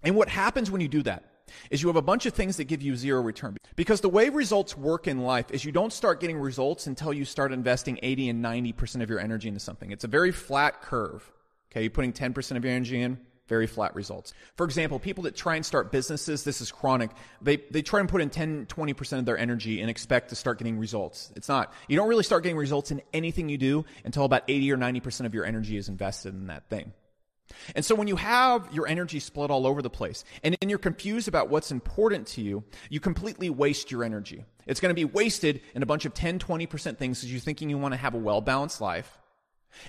And 0.03 0.15
what 0.15 0.30
happens 0.30 0.71
when 0.71 0.81
you 0.81 0.88
do 0.88 1.03
that 1.03 1.24
is 1.69 1.81
you 1.81 1.89
have 1.89 1.98
a 1.98 2.01
bunch 2.01 2.25
of 2.25 2.33
things 2.33 2.57
that 2.57 2.65
give 2.65 2.81
you 2.81 2.95
zero 2.95 3.21
return. 3.21 3.57
Because 3.75 4.01
the 4.01 4.09
way 4.09 4.30
results 4.30 4.77
work 4.77 5.07
in 5.07 5.19
life 5.19 5.51
is 5.51 5.65
you 5.65 5.71
don't 5.71 5.94
start 5.94 6.19
getting 6.19 6.38
results 6.38 6.88
until 6.88 7.13
you 7.13 7.25
start 7.25 7.51
investing 7.51 8.00
80 8.01 8.30
and 8.30 8.44
90% 8.44 9.01
of 9.01 9.09
your 9.09 9.19
energy 9.19 9.48
into 9.48 9.59
something. 9.59 9.92
It's 9.92 10.03
a 10.03 10.07
very 10.07 10.31
flat 10.31 10.81
curve. 10.81 11.30
Okay, 11.71 11.81
you're 11.81 11.92
putting 11.92 12.13
10% 12.13 12.57
of 12.57 12.65
your 12.65 12.74
energy 12.74 13.01
in, 13.01 13.18
very 13.48 13.68
flat 13.68 13.95
results. 13.95 14.33
For 14.56 14.65
example, 14.65 15.00
people 15.00 15.24
that 15.25 15.36
try 15.36 15.56
and 15.56 15.65
start 15.65 15.92
businesses, 15.92 16.44
this 16.44 16.62
is 16.62 16.71
chronic, 16.71 17.12
they, 17.42 17.57
they 17.69 17.81
try 17.81 18.00
and 18.00 18.09
put 18.09 18.21
in 18.21 18.30
10, 18.30 18.65
20% 18.65 19.19
of 19.19 19.25
their 19.25 19.38
energy 19.38 19.81
and 19.81 19.89
expect 19.89 20.30
to 20.30 20.36
start 20.36 20.57
getting 20.57 20.77
results. 20.77 21.31
It's 21.36 21.50
not. 21.50 21.74
You 21.88 21.98
don't 21.98 22.07
really 22.07 22.24
start 22.24 22.44
getting 22.44 22.57
results 22.57 22.92
in 22.92 23.01
anything 23.13 23.50
you 23.50 23.57
do 23.57 23.86
until 24.03 24.25
about 24.25 24.44
80 24.48 24.71
or 24.71 24.77
90% 24.77 25.25
of 25.25 25.33
your 25.33 25.45
energy 25.45 25.77
is 25.77 25.89
invested 25.89 26.33
in 26.33 26.48
that 26.48 26.69
thing. 26.69 26.94
And 27.75 27.83
so 27.83 27.95
when 27.95 28.07
you 28.07 28.15
have 28.15 28.68
your 28.74 28.88
energy 28.88 29.19
split 29.19 29.51
all 29.51 29.68
over 29.68 29.81
the 29.81 29.89
place 29.89 30.24
and, 30.43 30.58
and 30.62 30.70
you're 30.70 30.79
confused 30.79 31.27
about 31.27 31.50
what's 31.50 31.72
important 31.72 32.27
to 32.27 32.41
you, 32.41 32.63
you 32.89 33.00
completely 33.00 33.50
waste 33.50 33.91
your 33.91 34.03
energy. 34.03 34.46
It's 34.67 34.79
going 34.79 34.91
to 34.91 34.96
be 34.96 35.05
wasted 35.05 35.62
in 35.74 35.84
a 35.84 35.86
bunch 35.86 36.05
of 36.05 36.13
10, 36.13 36.39
20% 36.39 36.98
things 36.98 37.20
because 37.20 37.31
you're 37.31 37.39
thinking 37.39 37.70
you 37.70 37.77
want 37.77 37.93
to 37.93 38.00
have 38.00 38.13
a 38.13 38.20
well 38.20 38.41
balanced 38.41 38.81
life. 38.81 39.17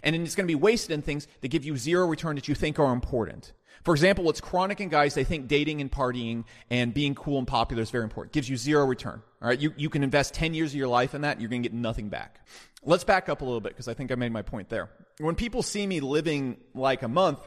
And 0.02 0.14
then 0.14 0.22
it's 0.22 0.34
going 0.34 0.46
to 0.46 0.50
be 0.50 0.60
wasted 0.60 0.92
in 0.92 1.02
things 1.02 1.26
that 1.40 1.48
give 1.48 1.64
you 1.64 1.76
zero 1.76 2.06
return 2.06 2.36
that 2.36 2.48
you 2.48 2.54
think 2.54 2.78
are 2.78 2.92
important. 2.92 3.52
For 3.84 3.94
example, 3.94 4.24
what's 4.24 4.40
chronic 4.40 4.80
in 4.80 4.88
guys, 4.88 5.14
they 5.14 5.24
think 5.24 5.48
dating 5.48 5.80
and 5.80 5.90
partying 5.90 6.44
and 6.70 6.94
being 6.94 7.14
cool 7.14 7.38
and 7.38 7.46
popular 7.46 7.82
is 7.82 7.90
very 7.90 8.04
important. 8.04 8.32
It 8.32 8.34
Gives 8.34 8.48
you 8.48 8.56
zero 8.56 8.86
return. 8.86 9.22
All 9.40 9.48
right. 9.48 9.58
You, 9.58 9.74
you 9.76 9.90
can 9.90 10.04
invest 10.04 10.34
10 10.34 10.54
years 10.54 10.70
of 10.70 10.76
your 10.76 10.88
life 10.88 11.14
in 11.14 11.22
that. 11.22 11.40
You're 11.40 11.50
going 11.50 11.62
to 11.62 11.68
get 11.68 11.76
nothing 11.76 12.08
back. 12.08 12.46
Let's 12.84 13.04
back 13.04 13.28
up 13.28 13.42
a 13.42 13.44
little 13.44 13.60
bit 13.60 13.72
because 13.72 13.88
I 13.88 13.94
think 13.94 14.12
I 14.12 14.14
made 14.14 14.32
my 14.32 14.42
point 14.42 14.68
there. 14.68 14.90
When 15.18 15.34
people 15.34 15.62
see 15.62 15.86
me 15.86 16.00
living 16.00 16.58
like 16.74 17.02
a 17.02 17.08
monk, 17.08 17.38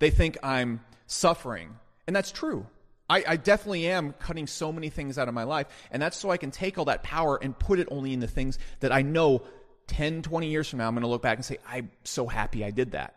they 0.00 0.10
think 0.10 0.36
I'm 0.42 0.80
suffering. 1.06 1.76
And 2.06 2.16
that's 2.16 2.32
true. 2.32 2.66
I, 3.08 3.24
I, 3.26 3.36
definitely 3.36 3.88
am 3.88 4.12
cutting 4.12 4.46
so 4.46 4.72
many 4.72 4.88
things 4.88 5.18
out 5.18 5.26
of 5.26 5.34
my 5.34 5.42
life. 5.42 5.66
And 5.90 6.00
that's 6.00 6.16
so 6.16 6.30
I 6.30 6.36
can 6.36 6.52
take 6.52 6.78
all 6.78 6.84
that 6.84 7.02
power 7.02 7.36
and 7.40 7.58
put 7.58 7.80
it 7.80 7.88
only 7.90 8.12
in 8.12 8.20
the 8.20 8.28
things 8.28 8.58
that 8.80 8.92
I 8.92 9.02
know 9.02 9.42
10, 9.88 10.22
20 10.22 10.48
years 10.48 10.68
from 10.68 10.78
now, 10.78 10.86
I'm 10.86 10.94
going 10.94 11.02
to 11.02 11.08
look 11.08 11.22
back 11.22 11.36
and 11.36 11.44
say, 11.44 11.58
I'm 11.68 11.90
so 12.04 12.28
happy 12.28 12.64
I 12.64 12.70
did 12.70 12.92
that. 12.92 13.14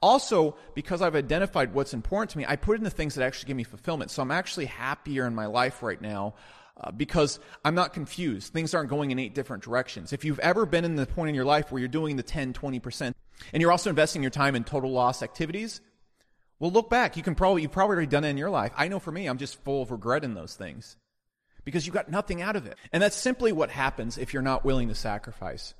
Also, 0.00 0.56
because 0.74 1.02
I've 1.02 1.16
identified 1.16 1.74
what's 1.74 1.92
important 1.92 2.30
to 2.30 2.38
me, 2.38 2.46
I 2.46 2.54
put 2.56 2.78
in 2.78 2.84
the 2.84 2.90
things 2.90 3.16
that 3.16 3.24
actually 3.24 3.48
give 3.48 3.56
me 3.56 3.64
fulfillment. 3.64 4.12
So 4.12 4.22
I'm 4.22 4.30
actually 4.30 4.66
happier 4.66 5.26
in 5.26 5.34
my 5.34 5.46
life 5.46 5.82
right 5.82 6.00
now 6.00 6.34
uh, 6.80 6.92
because 6.92 7.40
I'm 7.64 7.74
not 7.74 7.92
confused. 7.92 8.52
Things 8.52 8.74
aren't 8.74 8.88
going 8.88 9.10
in 9.10 9.18
eight 9.18 9.34
different 9.34 9.64
directions. 9.64 10.12
If 10.12 10.24
you've 10.24 10.38
ever 10.38 10.64
been 10.64 10.84
in 10.84 10.94
the 10.94 11.06
point 11.06 11.30
in 11.30 11.34
your 11.34 11.44
life 11.44 11.72
where 11.72 11.80
you're 11.80 11.88
doing 11.88 12.16
the 12.16 12.22
10, 12.22 12.52
20%, 12.52 13.12
and 13.52 13.60
you're 13.60 13.72
also 13.72 13.90
investing 13.90 14.22
your 14.22 14.30
time 14.30 14.54
in 14.54 14.64
total 14.64 14.92
loss 14.92 15.22
activities, 15.22 15.80
well, 16.58 16.70
look 16.70 16.88
back. 16.88 17.16
You 17.16 17.22
can 17.22 17.34
probably, 17.34 17.62
you've 17.62 17.72
probably 17.72 17.94
already 17.94 18.06
done 18.08 18.24
it 18.24 18.30
in 18.30 18.38
your 18.38 18.50
life. 18.50 18.72
I 18.76 18.88
know 18.88 18.98
for 18.98 19.12
me, 19.12 19.26
I'm 19.26 19.38
just 19.38 19.62
full 19.62 19.82
of 19.82 19.90
regret 19.90 20.24
in 20.24 20.34
those 20.34 20.54
things 20.54 20.96
because 21.64 21.86
you 21.86 21.92
got 21.92 22.10
nothing 22.10 22.40
out 22.40 22.56
of 22.56 22.66
it. 22.66 22.78
And 22.92 23.02
that's 23.02 23.16
simply 23.16 23.52
what 23.52 23.70
happens 23.70 24.16
if 24.16 24.32
you're 24.32 24.42
not 24.42 24.64
willing 24.64 24.88
to 24.88 24.94
sacrifice. 24.94 25.74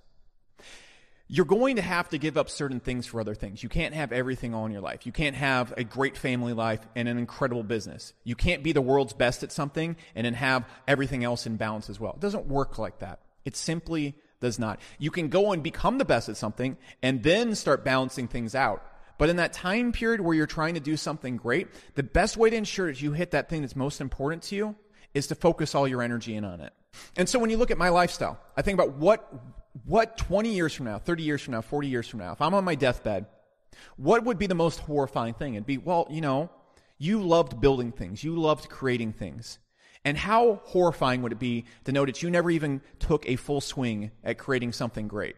You're 1.28 1.46
going 1.46 1.76
to 1.76 1.82
have 1.82 2.10
to 2.10 2.18
give 2.18 2.36
up 2.36 2.50
certain 2.50 2.78
things 2.78 3.06
for 3.06 3.20
other 3.20 3.34
things. 3.34 3.62
You 3.62 3.68
can't 3.68 3.94
have 3.94 4.12
everything 4.12 4.54
all 4.54 4.66
in 4.66 4.72
your 4.72 4.80
life. 4.80 5.06
You 5.06 5.12
can't 5.12 5.34
have 5.34 5.72
a 5.76 5.82
great 5.82 6.16
family 6.16 6.52
life 6.52 6.80
and 6.94 7.08
an 7.08 7.18
incredible 7.18 7.64
business. 7.64 8.12
You 8.22 8.36
can't 8.36 8.62
be 8.62 8.72
the 8.72 8.82
world's 8.82 9.12
best 9.12 9.42
at 9.42 9.50
something 9.50 9.96
and 10.14 10.24
then 10.24 10.34
have 10.34 10.68
everything 10.86 11.24
else 11.24 11.46
in 11.46 11.56
balance 11.56 11.90
as 11.90 11.98
well. 11.98 12.12
It 12.12 12.20
doesn't 12.20 12.46
work 12.46 12.78
like 12.78 12.98
that. 12.98 13.20
It 13.44 13.56
simply 13.56 14.14
does 14.40 14.58
not. 14.58 14.78
You 14.98 15.10
can 15.10 15.28
go 15.28 15.52
and 15.52 15.62
become 15.62 15.98
the 15.98 16.04
best 16.04 16.28
at 16.28 16.36
something 16.36 16.76
and 17.02 17.22
then 17.22 17.54
start 17.54 17.84
balancing 17.84 18.28
things 18.28 18.54
out 18.54 18.84
But 19.18 19.28
in 19.28 19.36
that 19.36 19.52
time 19.52 19.92
period 19.92 20.20
where 20.20 20.34
you're 20.34 20.46
trying 20.46 20.74
to 20.74 20.80
do 20.80 20.96
something 20.96 21.36
great, 21.36 21.68
the 21.94 22.02
best 22.02 22.36
way 22.36 22.50
to 22.50 22.56
ensure 22.56 22.88
that 22.88 23.00
you 23.00 23.12
hit 23.12 23.30
that 23.30 23.48
thing 23.48 23.62
that's 23.62 23.76
most 23.76 24.00
important 24.00 24.42
to 24.44 24.56
you 24.56 24.76
is 25.14 25.28
to 25.28 25.34
focus 25.34 25.74
all 25.74 25.88
your 25.88 26.02
energy 26.02 26.34
in 26.34 26.44
on 26.44 26.60
it. 26.60 26.72
And 27.16 27.28
so 27.28 27.38
when 27.38 27.50
you 27.50 27.56
look 27.56 27.70
at 27.70 27.78
my 27.78 27.88
lifestyle, 27.88 28.38
I 28.56 28.62
think 28.62 28.78
about 28.78 28.96
what, 28.96 29.32
what 29.84 30.16
20 30.18 30.50
years 30.50 30.74
from 30.74 30.86
now, 30.86 30.98
30 30.98 31.22
years 31.22 31.42
from 31.42 31.52
now, 31.52 31.62
40 31.62 31.88
years 31.88 32.08
from 32.08 32.20
now, 32.20 32.32
if 32.32 32.42
I'm 32.42 32.54
on 32.54 32.64
my 32.64 32.74
deathbed, 32.74 33.26
what 33.96 34.24
would 34.24 34.38
be 34.38 34.46
the 34.46 34.54
most 34.54 34.80
horrifying 34.80 35.34
thing? 35.34 35.54
It'd 35.54 35.66
be, 35.66 35.78
well, 35.78 36.06
you 36.10 36.20
know, 36.20 36.50
you 36.98 37.22
loved 37.22 37.60
building 37.60 37.92
things. 37.92 38.24
You 38.24 38.36
loved 38.36 38.68
creating 38.68 39.12
things. 39.12 39.58
And 40.04 40.16
how 40.16 40.60
horrifying 40.64 41.22
would 41.22 41.32
it 41.32 41.38
be 41.38 41.64
to 41.84 41.92
know 41.92 42.06
that 42.06 42.22
you 42.22 42.30
never 42.30 42.50
even 42.50 42.80
took 42.98 43.28
a 43.28 43.36
full 43.36 43.60
swing 43.60 44.12
at 44.22 44.38
creating 44.38 44.72
something 44.72 45.08
great? 45.08 45.36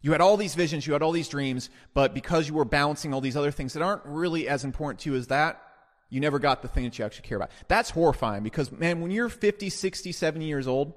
You 0.00 0.12
had 0.12 0.20
all 0.20 0.36
these 0.36 0.54
visions, 0.54 0.86
you 0.86 0.92
had 0.92 1.02
all 1.02 1.12
these 1.12 1.28
dreams, 1.28 1.70
but 1.92 2.14
because 2.14 2.48
you 2.48 2.54
were 2.54 2.64
balancing 2.64 3.12
all 3.12 3.20
these 3.20 3.36
other 3.36 3.50
things 3.50 3.72
that 3.72 3.82
aren't 3.82 4.04
really 4.04 4.48
as 4.48 4.64
important 4.64 5.00
to 5.00 5.10
you 5.10 5.16
as 5.16 5.26
that, 5.28 5.60
you 6.08 6.20
never 6.20 6.38
got 6.38 6.62
the 6.62 6.68
thing 6.68 6.84
that 6.84 6.98
you 6.98 7.04
actually 7.04 7.28
care 7.28 7.36
about. 7.36 7.50
That's 7.66 7.90
horrifying 7.90 8.42
because, 8.42 8.70
man, 8.72 9.00
when 9.00 9.10
you're 9.10 9.28
50, 9.28 9.68
60, 9.68 10.12
70 10.12 10.44
years 10.46 10.68
old, 10.68 10.94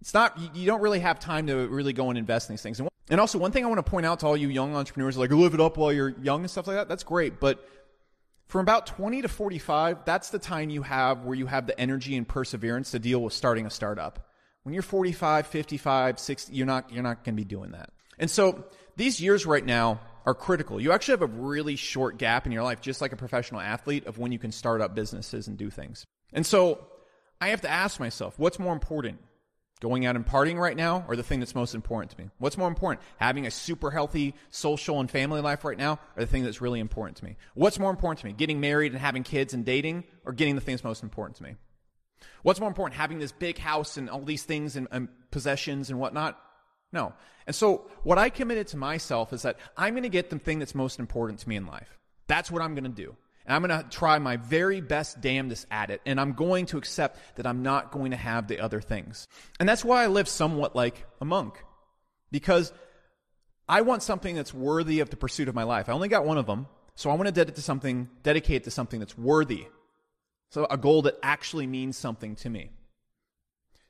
it's 0.00 0.14
not, 0.14 0.56
you, 0.56 0.66
don't 0.66 0.80
really 0.80 0.98
have 0.98 1.20
time 1.20 1.46
to 1.46 1.68
really 1.68 1.92
go 1.92 2.08
and 2.08 2.18
invest 2.18 2.48
in 2.48 2.54
these 2.54 2.62
things. 2.62 2.80
And, 3.08 3.20
also, 3.20 3.38
one 3.38 3.52
thing 3.52 3.64
I 3.64 3.68
want 3.68 3.84
to 3.84 3.88
point 3.88 4.04
out 4.04 4.20
to 4.20 4.26
all 4.26 4.36
you 4.36 4.48
young 4.48 4.74
entrepreneurs, 4.74 5.16
like, 5.16 5.30
live 5.30 5.54
it 5.54 5.60
up 5.60 5.76
while 5.76 5.92
you're 5.92 6.08
young 6.08 6.40
and 6.40 6.50
stuff 6.50 6.66
like 6.66 6.76
that, 6.76 6.88
that's 6.88 7.04
great. 7.04 7.38
But 7.38 7.68
from 8.48 8.62
about 8.62 8.86
20 8.86 9.22
to 9.22 9.28
45, 9.28 10.04
that's 10.04 10.30
the 10.30 10.40
time 10.40 10.70
you 10.70 10.82
have 10.82 11.24
where 11.24 11.36
you 11.36 11.46
have 11.46 11.66
the 11.66 11.78
energy 11.78 12.16
and 12.16 12.26
perseverance 12.26 12.90
to 12.90 12.98
deal 12.98 13.22
with 13.22 13.32
starting 13.32 13.64
a 13.64 13.70
startup. 13.70 14.28
When 14.64 14.72
you're 14.72 14.82
45, 14.82 15.46
55, 15.46 16.18
60, 16.18 16.52
you're 16.52 16.66
not, 16.66 16.92
you're 16.92 17.02
not 17.02 17.24
going 17.24 17.36
to 17.36 17.40
be 17.40 17.44
doing 17.44 17.72
that. 17.72 17.90
And 18.22 18.30
so 18.30 18.64
these 18.94 19.20
years 19.20 19.44
right 19.46 19.66
now 19.66 20.00
are 20.24 20.32
critical. 20.32 20.80
You 20.80 20.92
actually 20.92 21.14
have 21.14 21.22
a 21.22 21.40
really 21.40 21.74
short 21.74 22.18
gap 22.18 22.46
in 22.46 22.52
your 22.52 22.62
life, 22.62 22.80
just 22.80 23.00
like 23.00 23.12
a 23.12 23.16
professional 23.16 23.60
athlete, 23.60 24.06
of 24.06 24.16
when 24.16 24.30
you 24.30 24.38
can 24.38 24.52
start 24.52 24.80
up 24.80 24.94
businesses 24.94 25.48
and 25.48 25.58
do 25.58 25.70
things. 25.70 26.04
And 26.32 26.46
so 26.46 26.86
I 27.40 27.48
have 27.48 27.62
to 27.62 27.68
ask 27.68 27.98
myself, 27.98 28.38
what's 28.38 28.60
more 28.60 28.72
important? 28.72 29.18
Going 29.80 30.06
out 30.06 30.14
and 30.14 30.24
partying 30.24 30.56
right 30.56 30.76
now 30.76 31.04
or 31.08 31.16
the 31.16 31.24
thing 31.24 31.40
that's 31.40 31.56
most 31.56 31.74
important 31.74 32.12
to 32.12 32.22
me? 32.22 32.30
What's 32.38 32.56
more 32.56 32.68
important? 32.68 33.04
Having 33.16 33.48
a 33.48 33.50
super 33.50 33.90
healthy 33.90 34.36
social 34.50 35.00
and 35.00 35.10
family 35.10 35.40
life 35.40 35.64
right 35.64 35.76
now 35.76 35.98
or 36.16 36.22
the 36.22 36.28
thing 36.28 36.44
that's 36.44 36.60
really 36.60 36.78
important 36.78 37.16
to 37.16 37.24
me? 37.24 37.36
What's 37.54 37.80
more 37.80 37.90
important 37.90 38.20
to 38.20 38.26
me? 38.26 38.34
Getting 38.34 38.60
married 38.60 38.92
and 38.92 39.00
having 39.00 39.24
kids 39.24 39.52
and 39.52 39.64
dating 39.64 40.04
or 40.24 40.32
getting 40.32 40.54
the 40.54 40.60
thing 40.60 40.76
that's 40.76 40.84
most 40.84 41.02
important 41.02 41.38
to 41.38 41.42
me? 41.42 41.56
What's 42.44 42.60
more 42.60 42.68
important? 42.68 43.00
Having 43.00 43.18
this 43.18 43.32
big 43.32 43.58
house 43.58 43.96
and 43.96 44.08
all 44.08 44.22
these 44.22 44.44
things 44.44 44.76
and, 44.76 44.86
and 44.92 45.08
possessions 45.32 45.90
and 45.90 45.98
whatnot 45.98 46.38
no. 46.92 47.14
And 47.46 47.56
so 47.56 47.90
what 48.02 48.18
I 48.18 48.30
committed 48.30 48.68
to 48.68 48.76
myself 48.76 49.32
is 49.32 49.42
that 49.42 49.56
I'm 49.76 49.94
going 49.94 50.04
to 50.04 50.08
get 50.08 50.30
the 50.30 50.38
thing 50.38 50.58
that's 50.58 50.74
most 50.74 50.98
important 50.98 51.40
to 51.40 51.48
me 51.48 51.56
in 51.56 51.66
life. 51.66 51.98
That's 52.28 52.50
what 52.50 52.62
I'm 52.62 52.74
going 52.74 52.84
to 52.84 52.90
do. 52.90 53.16
And 53.44 53.56
I'm 53.56 53.62
going 53.62 53.82
to 53.82 53.88
try 53.88 54.18
my 54.18 54.36
very 54.36 54.80
best 54.80 55.20
damnedest 55.20 55.66
at 55.70 55.90
it. 55.90 56.00
And 56.06 56.20
I'm 56.20 56.34
going 56.34 56.66
to 56.66 56.78
accept 56.78 57.18
that 57.36 57.46
I'm 57.46 57.62
not 57.62 57.90
going 57.90 58.12
to 58.12 58.16
have 58.16 58.46
the 58.46 58.60
other 58.60 58.80
things. 58.80 59.26
And 59.58 59.68
that's 59.68 59.84
why 59.84 60.04
I 60.04 60.06
live 60.06 60.28
somewhat 60.28 60.76
like 60.76 61.04
a 61.20 61.24
monk. 61.24 61.64
Because 62.30 62.72
I 63.68 63.80
want 63.80 64.02
something 64.02 64.36
that's 64.36 64.54
worthy 64.54 65.00
of 65.00 65.10
the 65.10 65.16
pursuit 65.16 65.48
of 65.48 65.54
my 65.54 65.64
life. 65.64 65.88
I 65.88 65.92
only 65.92 66.08
got 66.08 66.24
one 66.24 66.38
of 66.38 66.46
them. 66.46 66.66
So 66.94 67.10
I 67.10 67.14
want 67.14 67.26
to 67.26 67.32
dedicate 67.32 67.56
to 67.56 67.62
something, 67.62 68.08
dedicate 68.22 68.64
to 68.64 68.70
something 68.70 69.00
that's 69.00 69.16
worthy. 69.16 69.66
So 70.50 70.66
a 70.70 70.76
goal 70.76 71.02
that 71.02 71.16
actually 71.22 71.66
means 71.66 71.96
something 71.96 72.36
to 72.36 72.50
me. 72.50 72.70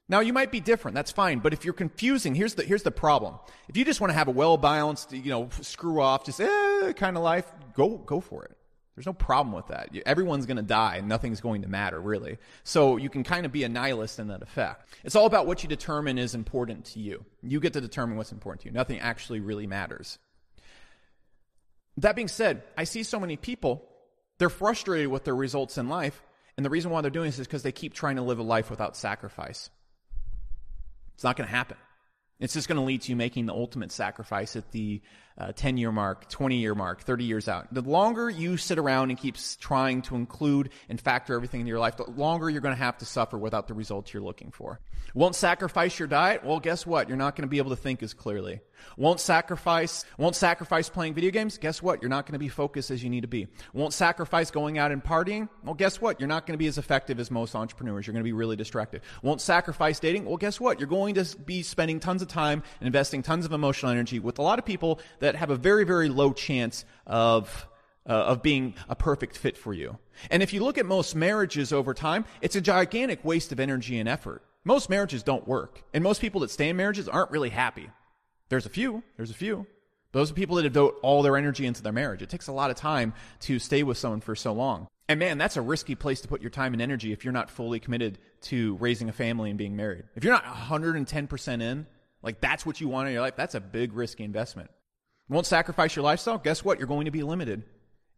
Now 0.09 0.21
you 0.21 0.33
might 0.33 0.51
be 0.51 0.61
different. 0.61 0.95
That's 0.95 1.13
fine. 1.13 1.39
But 1.39 1.53
if 1.53 1.65
you're 1.65 1.75
confusing, 1.75 2.35
here's 2.35 2.55
the, 2.55 2.65
here's 2.65 2.83
the 2.83 2.91
problem. 2.91 3.37
If 3.69 3.77
you 3.77 3.85
just 3.85 4.01
want 4.01 4.11
to 4.11 4.15
have 4.15 4.29
a 4.29 4.33
well-balanced, 4.33 5.13
you 5.13 5.31
know, 5.31 5.49
screw 5.61 6.01
off, 6.01 6.25
just, 6.25 6.41
eh, 6.41 6.93
kind 6.97 7.17
of 7.17 7.23
life, 7.23 7.51
go, 7.75 7.97
go 7.99 8.21
for 8.21 8.45
it. 8.45 8.57
There's 8.95 9.07
no 9.07 9.15
problem 9.15 9.55
with 9.55 9.69
that. 9.69 9.89
Everyone's 10.05 10.45
going 10.45 10.59
to 10.59 10.63
die 10.63 10.97
and 10.97 11.09
nothing's 11.09 11.41
going 11.41 11.63
to 11.63 11.69
matter, 11.69 11.99
really. 11.99 12.37
So 12.63 12.99
you 12.99 13.09
can 13.09 13.25
kind 13.25 13.47
of 13.47 13.53
be 13.53 13.65
a 13.65 13.69
nihilist 13.69 14.19
in 14.19 14.29
that 14.29 14.43
effect. 14.43 14.87
It's 15.03 15.17
all 15.17 15.25
about 15.25 15.47
what 15.47 15.63
you 15.63 15.69
determine 15.69 16.19
is 16.19 16.35
important 16.35 16.85
to 16.87 17.01
you. 17.01 17.25
You 17.43 17.59
get 17.59 17.73
to 17.73 17.81
determine 17.81 18.19
what's 18.19 18.33
important 18.33 18.63
to 18.63 18.69
you. 18.69 18.73
Nothing 18.73 19.01
actually 19.01 19.41
really 19.41 19.67
matters. 19.67 20.19
That 21.99 22.17
being 22.17 22.29
said, 22.29 22.65
I 22.77 22.85
see 22.85 23.03
so 23.03 23.19
many 23.19 23.37
people, 23.37 23.89
they're 24.39 24.51
frustrated 24.51 25.09
with 25.09 25.25
their 25.25 25.37
results 25.37 25.79
in 25.79 25.89
life. 25.89 26.23
And 26.59 26.67
the 26.67 26.71
reason 26.71 26.91
why 26.91 27.01
they're 27.01 27.11
doing 27.11 27.29
this 27.29 27.39
is 27.39 27.47
because 27.47 27.63
they 27.63 27.73
keep 27.73 27.95
trying 27.95 28.17
to 28.17 28.23
live 28.23 28.41
a 28.41 28.43
life 28.43 28.69
without 28.69 28.95
sacrifice. 28.95 29.71
It's 31.23 31.25
not 31.25 31.37
going 31.37 31.49
to 31.49 31.55
happen. 31.55 31.77
It's 32.41 32.53
just 32.53 32.67
going 32.67 32.79
to 32.79 32.83
lead 32.83 33.03
to 33.03 33.11
you 33.11 33.15
making 33.15 33.47
the 33.47 33.53
ultimate 33.53 33.93
sacrifice 33.93 34.57
at 34.57 34.73
the 34.73 35.01
uh, 35.39 35.53
10 35.53 35.77
year 35.77 35.93
mark, 35.93 36.29
20 36.29 36.57
year 36.57 36.75
mark, 36.75 37.03
30 37.03 37.25
years 37.25 37.49
out. 37.49 37.73
The 37.73 37.83
longer 37.83 38.29
you 38.29 38.57
sit 38.57 38.79
around 38.79 39.11
and 39.11 39.19
keep 39.19 39.37
trying 39.61 40.03
to 40.03 40.15
include 40.15 40.71
and 40.89 41.01
factor 41.01 41.35
everything 41.35 41.61
into 41.61 41.71
your 41.71 41.81
life, 41.81 41.97
the 41.97 42.11
longer 42.11 42.51
you're 42.51 42.61
going 42.61 42.75
to 42.75 42.83
have 42.83 42.99
to 42.99 43.05
suffer 43.05 43.39
without 43.39 43.69
the 43.69 43.75
results 43.75 44.13
you're 44.13 44.23
looking 44.23 44.51
for. 44.51 44.81
Won't 45.15 45.35
sacrifice 45.35 45.99
your 45.99 46.09
diet? 46.09 46.45
Well, 46.45 46.61
guess 46.61 46.87
what? 46.87 47.09
You're 47.09 47.19
not 47.19 47.37
going 47.37 47.43
to 47.43 47.51
be 47.51 47.59
able 47.59 47.71
to 47.71 47.77
think 47.77 48.03
as 48.03 48.15
clearly. 48.15 48.61
Won't 48.97 49.21
sacrifice, 49.21 50.05
won't 50.19 50.35
sacrifice 50.35 50.89
playing 50.89 51.15
video 51.15 51.31
games? 51.31 51.59
Guess 51.59 51.83
what? 51.83 52.03
You're 52.03 52.09
not 52.09 52.27
going 52.27 52.35
to 52.35 52.39
be 52.39 52.49
focused 52.49 52.91
as 52.91 53.03
you 53.03 53.11
need 53.11 53.23
to 53.23 53.29
be. 53.29 53.47
Won't 53.73 53.93
sacrifice 53.93 54.51
going 54.51 54.79
out 54.79 54.93
and 54.93 55.03
partying? 55.03 55.49
Well, 55.65 55.75
guess 55.75 56.01
what? 56.01 56.21
You're 56.21 56.29
not 56.29 56.47
going 56.47 56.55
to 56.55 56.59
be 56.59 56.67
as 56.67 56.79
effective 56.79 57.21
as 57.21 57.31
most 57.31 57.55
entrepreneurs. 57.55 58.07
You're 58.07 58.13
going 58.13 58.23
to 58.23 58.29
be 58.29 58.33
really 58.33 58.57
distracted. 58.57 59.03
Won't 59.23 59.41
sacrifice 59.41 60.01
dating? 60.01 60.25
Well, 60.25 60.37
guess 60.37 60.61
what? 60.61 60.81
You're 60.81 60.89
going 60.89 61.15
to 61.15 61.37
be 61.39 61.63
spending 61.63 62.01
tons 62.01 62.23
of 62.23 62.29
time 62.29 62.63
and 62.81 62.87
investing 62.87 63.23
tons 63.23 63.45
of 63.45 63.53
emotional 63.53 63.93
energy 63.93 64.19
with 64.19 64.39
a 64.39 64.43
lot 64.43 64.59
of 64.59 64.65
people 64.65 65.01
that 65.23 65.37
have 65.37 65.51
a 65.51 65.57
very, 65.57 65.85
very 65.85 66.09
low 66.09 66.33
chance 66.33 66.85
of 67.07 67.69
uh, 68.05 68.13
of 68.13 68.43
being 68.43 68.75
a 68.89 68.97
perfect 68.97 69.37
fit 69.37 69.57
for 69.57 69.73
you. 69.73 69.97
And 70.29 70.43
if 70.43 70.53
you 70.53 70.63
look 70.65 70.77
at 70.77 70.85
most 70.87 71.15
marriages 71.15 71.73
over 71.73 71.95
time, 71.95 72.25
it's 72.41 72.57
a 72.57 72.61
gigantic 72.61 73.25
waste 73.25 73.53
of 73.53 73.61
energy 73.61 74.01
and 74.01 74.09
effort. 74.09 74.43
Most 74.65 74.91
marriages 74.91 75.23
don't 75.23 75.47
work. 75.47 75.85
And 75.95 76.03
most 76.03 76.21
people 76.21 76.41
that 76.41 76.51
stay 76.51 76.69
in 76.69 76.77
marriages 76.77 77.09
aren't 77.09 77.31
really 77.31 77.51
happy. 77.51 77.89
There's 78.49 78.67
a 78.67 78.71
few. 78.71 79.05
There's 79.17 79.31
a 79.31 79.35
few. 79.35 79.69
Those 80.11 80.33
are 80.33 80.35
people 80.35 80.57
that 80.57 80.65
devote 80.65 80.99
all 81.03 81.23
their 81.23 81.37
energy 81.37 81.65
into 81.65 81.83
their 81.83 81.93
marriage. 81.93 82.23
It 82.23 82.29
takes 82.29 82.49
a 82.49 82.53
lot 82.53 82.71
of 82.71 82.77
time 82.77 83.15
to 83.43 83.61
stay 83.61 83.85
with 83.85 83.99
someone 83.99 84.21
for 84.21 84.35
so 84.35 84.53
long. 84.53 84.89
And 85.09 85.21
man, 85.21 85.39
that's 85.39 85.57
a 85.57 85.63
risky 85.63 85.95
place 85.95 86.21
to 86.23 86.29
put 86.29 86.43
your 86.43 86.51
time 86.51 86.73
and 86.73 86.83
energy 86.83 87.13
if 87.13 87.25
you're 87.25 87.33
not 87.33 87.51
fully 87.51 87.79
committed 87.79 88.19
to 88.43 88.75
raising 88.77 89.09
a 89.09 89.13
family 89.13 89.51
and 89.51 89.59
being 89.59 89.77
married. 89.77 90.05
If 90.17 90.25
you're 90.25 90.35
not 90.35 90.45
110% 90.45 91.63
in, 91.63 91.87
like 92.21 92.41
that's 92.41 92.67
what 92.67 92.81
you 92.81 92.89
want 92.89 93.07
in 93.07 93.15
your 93.15 93.23
life, 93.23 93.37
that's 93.37 93.55
a 93.55 93.61
big 93.61 93.93
risky 93.93 94.25
investment. 94.25 94.71
Won't 95.29 95.47
sacrifice 95.47 95.97
your 95.97 96.05
lifestyle? 96.05 96.39
Guess 96.39 96.65
what? 96.65 96.79
You're 96.79 96.89
going 96.89 97.07
to 97.07 97.11
be 97.11 97.23
limited. 97.23 97.63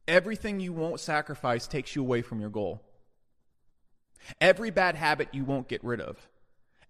Everything 0.06 0.60
you 0.60 0.72
won't 0.72 1.00
sacrifice 1.00 1.66
takes 1.66 1.94
you 1.94 2.02
away 2.02 2.22
from 2.22 2.40
your 2.40 2.50
goal. 2.50 2.82
Every 4.40 4.70
bad 4.70 4.94
habit 4.94 5.28
you 5.32 5.44
won't 5.44 5.68
get 5.68 5.84
rid 5.84 6.00
of. 6.00 6.16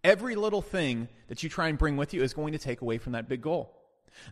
Every 0.03 0.35
little 0.35 0.63
thing 0.63 1.09
that 1.29 1.43
you 1.43 1.49
try 1.49 1.69
and 1.69 1.79
bring 1.79 1.97
with 1.97 2.15
you 2.15 2.23
is 2.23 2.35
going 2.35 2.53
to 2.53 2.59
take 2.59 2.81
away 2.81 2.99
from 2.99 3.13
that 3.13 3.29
big 3.29 3.41
goal. 3.41 3.75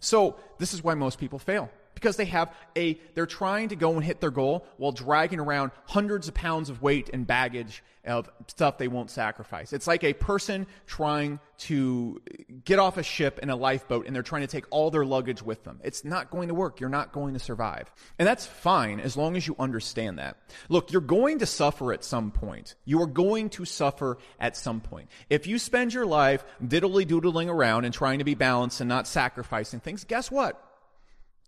So, 0.00 0.36
this 0.58 0.74
is 0.74 0.84
why 0.84 0.94
most 0.94 1.18
people 1.18 1.38
fail 1.38 1.70
because 1.94 2.16
they 2.16 2.24
have 2.26 2.54
a 2.76 2.98
they're 3.14 3.26
trying 3.26 3.68
to 3.68 3.76
go 3.76 3.94
and 3.94 4.04
hit 4.04 4.20
their 4.20 4.30
goal 4.30 4.66
while 4.76 4.92
dragging 4.92 5.40
around 5.40 5.72
hundreds 5.86 6.28
of 6.28 6.34
pounds 6.34 6.70
of 6.70 6.82
weight 6.82 7.10
and 7.12 7.26
baggage 7.26 7.82
of 8.04 8.28
stuff 8.48 8.78
they 8.78 8.88
won't 8.88 9.10
sacrifice. 9.10 9.72
It's 9.72 9.86
like 9.86 10.02
a 10.02 10.12
person 10.12 10.66
trying 10.86 11.38
to 11.58 12.20
get 12.64 12.80
off 12.80 12.96
a 12.96 13.02
ship 13.02 13.38
in 13.40 13.48
a 13.48 13.54
lifeboat 13.54 14.06
and 14.06 14.14
they're 14.14 14.24
trying 14.24 14.42
to 14.42 14.48
take 14.48 14.64
all 14.70 14.90
their 14.90 15.04
luggage 15.04 15.42
with 15.42 15.62
them. 15.62 15.78
It's 15.84 16.04
not 16.04 16.30
going 16.30 16.48
to 16.48 16.54
work. 16.54 16.80
You're 16.80 16.88
not 16.88 17.12
going 17.12 17.34
to 17.34 17.40
survive. 17.40 17.92
And 18.18 18.26
that's 18.26 18.44
fine 18.44 18.98
as 18.98 19.16
long 19.16 19.36
as 19.36 19.46
you 19.46 19.54
understand 19.58 20.18
that. 20.18 20.36
Look, 20.68 20.90
you're 20.90 21.00
going 21.00 21.38
to 21.38 21.46
suffer 21.46 21.92
at 21.92 22.02
some 22.02 22.32
point. 22.32 22.74
You 22.84 23.00
are 23.02 23.06
going 23.06 23.50
to 23.50 23.64
suffer 23.64 24.18
at 24.40 24.56
some 24.56 24.80
point. 24.80 25.08
If 25.30 25.46
you 25.46 25.58
spend 25.58 25.94
your 25.94 26.06
life 26.06 26.44
diddly 26.62 27.06
doodling 27.06 27.48
around 27.48 27.84
and 27.84 27.94
trying 27.94 28.18
to 28.18 28.24
be 28.24 28.34
balanced 28.34 28.80
and 28.80 28.88
not 28.88 29.06
sacrificing 29.06 29.78
things, 29.78 30.02
guess 30.02 30.30
what? 30.30 30.71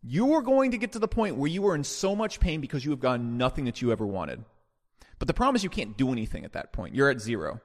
You 0.07 0.35
are 0.35 0.43
going 0.43 0.73
to 0.73 0.79
get 0.79 0.93
to 0.93 0.99
the 0.99 1.09
point 1.09 1.37
where 1.37 1.51
you 1.51 1.67
are 1.67 1.75
in 1.75 1.83
so 1.83 2.15
much 2.15 2.39
pain 2.39 2.61
because 2.61 2.85
you 2.85 2.91
have 2.91 3.01
gotten 3.01 3.39
nothing 3.39 3.65
that 3.65 3.81
you 3.81 3.91
ever 3.91 4.07
wanted. 4.07 4.45
But 5.19 5.29
the 5.29 5.35
problem 5.35 5.57
is 5.57 5.65
you 5.65 5.71
can't 5.71 5.97
do 5.97 6.13
anything 6.13 6.45
at 6.45 6.53
that 6.53 6.75
point. 6.75 6.95
You're 6.95 7.09
at 7.09 7.21
zero. 7.21 7.61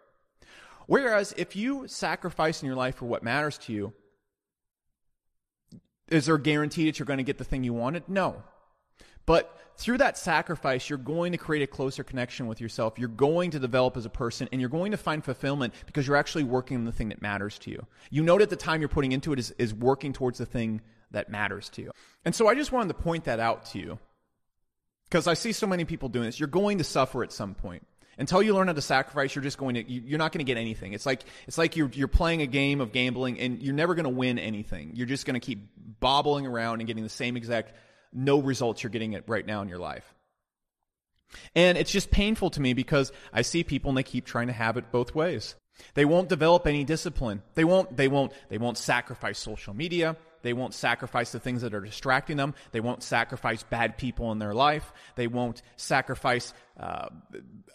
Whereas 0.87 1.33
if 1.37 1.57
you 1.57 1.87
sacrifice 1.87 2.61
in 2.61 2.67
your 2.67 2.77
life 2.77 2.95
for 2.95 3.05
what 3.05 3.23
matters 3.23 3.57
to 3.59 3.73
you, 3.73 3.93
is 6.07 6.25
there 6.27 6.35
a 6.35 6.41
guarantee 6.41 6.85
that 6.85 6.97
you're 6.97 7.05
going 7.05 7.17
to 7.17 7.23
get 7.23 7.37
the 7.37 7.43
thing 7.43 7.63
you 7.63 7.73
wanted? 7.73 8.03
No. 8.07 8.41
But 9.25 9.55
through 9.75 9.97
that 9.99 10.17
sacrifice, 10.17 10.89
you're 10.89 10.97
going 10.97 11.33
to 11.33 11.37
create 11.37 11.61
a 11.61 11.67
closer 11.67 12.03
connection 12.03 12.47
with 12.47 12.61
yourself. 12.61 12.97
You're 12.97 13.09
going 13.09 13.51
to 13.51 13.59
develop 13.59 13.97
as 13.97 14.05
a 14.05 14.09
person 14.09 14.47
and 14.51 14.61
you're 14.61 14.69
going 14.69 14.91
to 14.91 14.97
find 14.97 15.23
fulfillment 15.23 15.73
because 15.85 16.07
you're 16.07 16.15
actually 16.15 16.45
working 16.45 16.77
on 16.77 16.85
the 16.85 16.91
thing 16.91 17.09
that 17.09 17.21
matters 17.21 17.59
to 17.59 17.71
you. 17.71 17.85
You 18.09 18.23
know 18.23 18.37
that 18.37 18.49
the 18.49 18.55
time 18.55 18.79
you're 18.79 18.89
putting 18.89 19.11
into 19.11 19.33
it 19.33 19.39
is, 19.39 19.53
is 19.57 19.73
working 19.73 20.13
towards 20.13 20.39
the 20.39 20.45
thing 20.45 20.81
that 21.11 21.29
matters 21.29 21.69
to 21.69 21.81
you. 21.81 21.91
And 22.25 22.33
so 22.35 22.47
I 22.47 22.55
just 22.55 22.71
wanted 22.71 22.89
to 22.89 23.01
point 23.01 23.25
that 23.25 23.39
out 23.39 23.65
to 23.67 23.79
you 23.79 23.99
because 25.09 25.27
I 25.27 25.33
see 25.33 25.51
so 25.51 25.67
many 25.67 25.85
people 25.85 26.09
doing 26.09 26.25
this. 26.25 26.39
You're 26.39 26.47
going 26.47 26.77
to 26.77 26.83
suffer 26.83 27.23
at 27.23 27.31
some 27.31 27.55
point. 27.55 27.85
Until 28.17 28.43
you 28.43 28.53
learn 28.53 28.67
how 28.67 28.73
to 28.73 28.81
sacrifice, 28.81 29.33
you're 29.33 29.43
just 29.43 29.57
going 29.57 29.75
to, 29.75 29.89
you're 29.89 30.17
not 30.17 30.33
going 30.33 30.45
to 30.45 30.49
get 30.49 30.57
anything. 30.57 30.91
It's 30.91 31.05
like, 31.05 31.23
it's 31.47 31.57
like 31.57 31.77
you're, 31.77 31.89
you're 31.93 32.09
playing 32.09 32.41
a 32.41 32.47
game 32.47 32.81
of 32.81 32.91
gambling 32.91 33.39
and 33.39 33.61
you're 33.61 33.73
never 33.73 33.95
going 33.95 34.03
to 34.03 34.09
win 34.09 34.37
anything. 34.37 34.91
You're 34.93 35.07
just 35.07 35.25
going 35.25 35.39
to 35.39 35.45
keep 35.45 35.69
bobbling 36.01 36.45
around 36.45 36.81
and 36.81 36.87
getting 36.87 37.03
the 37.03 37.09
same 37.09 37.37
exact 37.37 37.71
no 38.11 38.41
results 38.41 38.83
you're 38.83 38.89
getting 38.89 39.17
right 39.25 39.45
now 39.45 39.61
in 39.61 39.69
your 39.69 39.77
life. 39.77 40.13
And 41.55 41.77
it's 41.77 41.91
just 41.91 42.11
painful 42.11 42.49
to 42.51 42.61
me 42.61 42.73
because 42.73 43.13
I 43.31 43.43
see 43.43 43.63
people 43.63 43.89
and 43.89 43.97
they 43.97 44.03
keep 44.03 44.25
trying 44.25 44.47
to 44.47 44.53
have 44.53 44.75
it 44.75 44.91
both 44.91 45.15
ways. 45.15 45.55
They 45.93 46.03
won't 46.03 46.27
develop 46.27 46.67
any 46.67 46.83
discipline. 46.83 47.41
They 47.55 47.63
won't, 47.63 47.95
they 47.95 48.09
won't, 48.09 48.33
they 48.49 48.57
won't 48.57 48.77
sacrifice 48.77 49.39
social 49.39 49.73
media. 49.73 50.17
They 50.41 50.53
won't 50.53 50.73
sacrifice 50.73 51.31
the 51.31 51.39
things 51.39 51.61
that 51.61 51.73
are 51.73 51.81
distracting 51.81 52.37
them. 52.37 52.53
They 52.71 52.79
won't 52.79 53.03
sacrifice 53.03 53.63
bad 53.63 53.97
people 53.97 54.31
in 54.31 54.39
their 54.39 54.53
life. 54.53 54.91
They 55.15 55.27
won't 55.27 55.61
sacrifice 55.75 56.53
uh, 56.79 57.09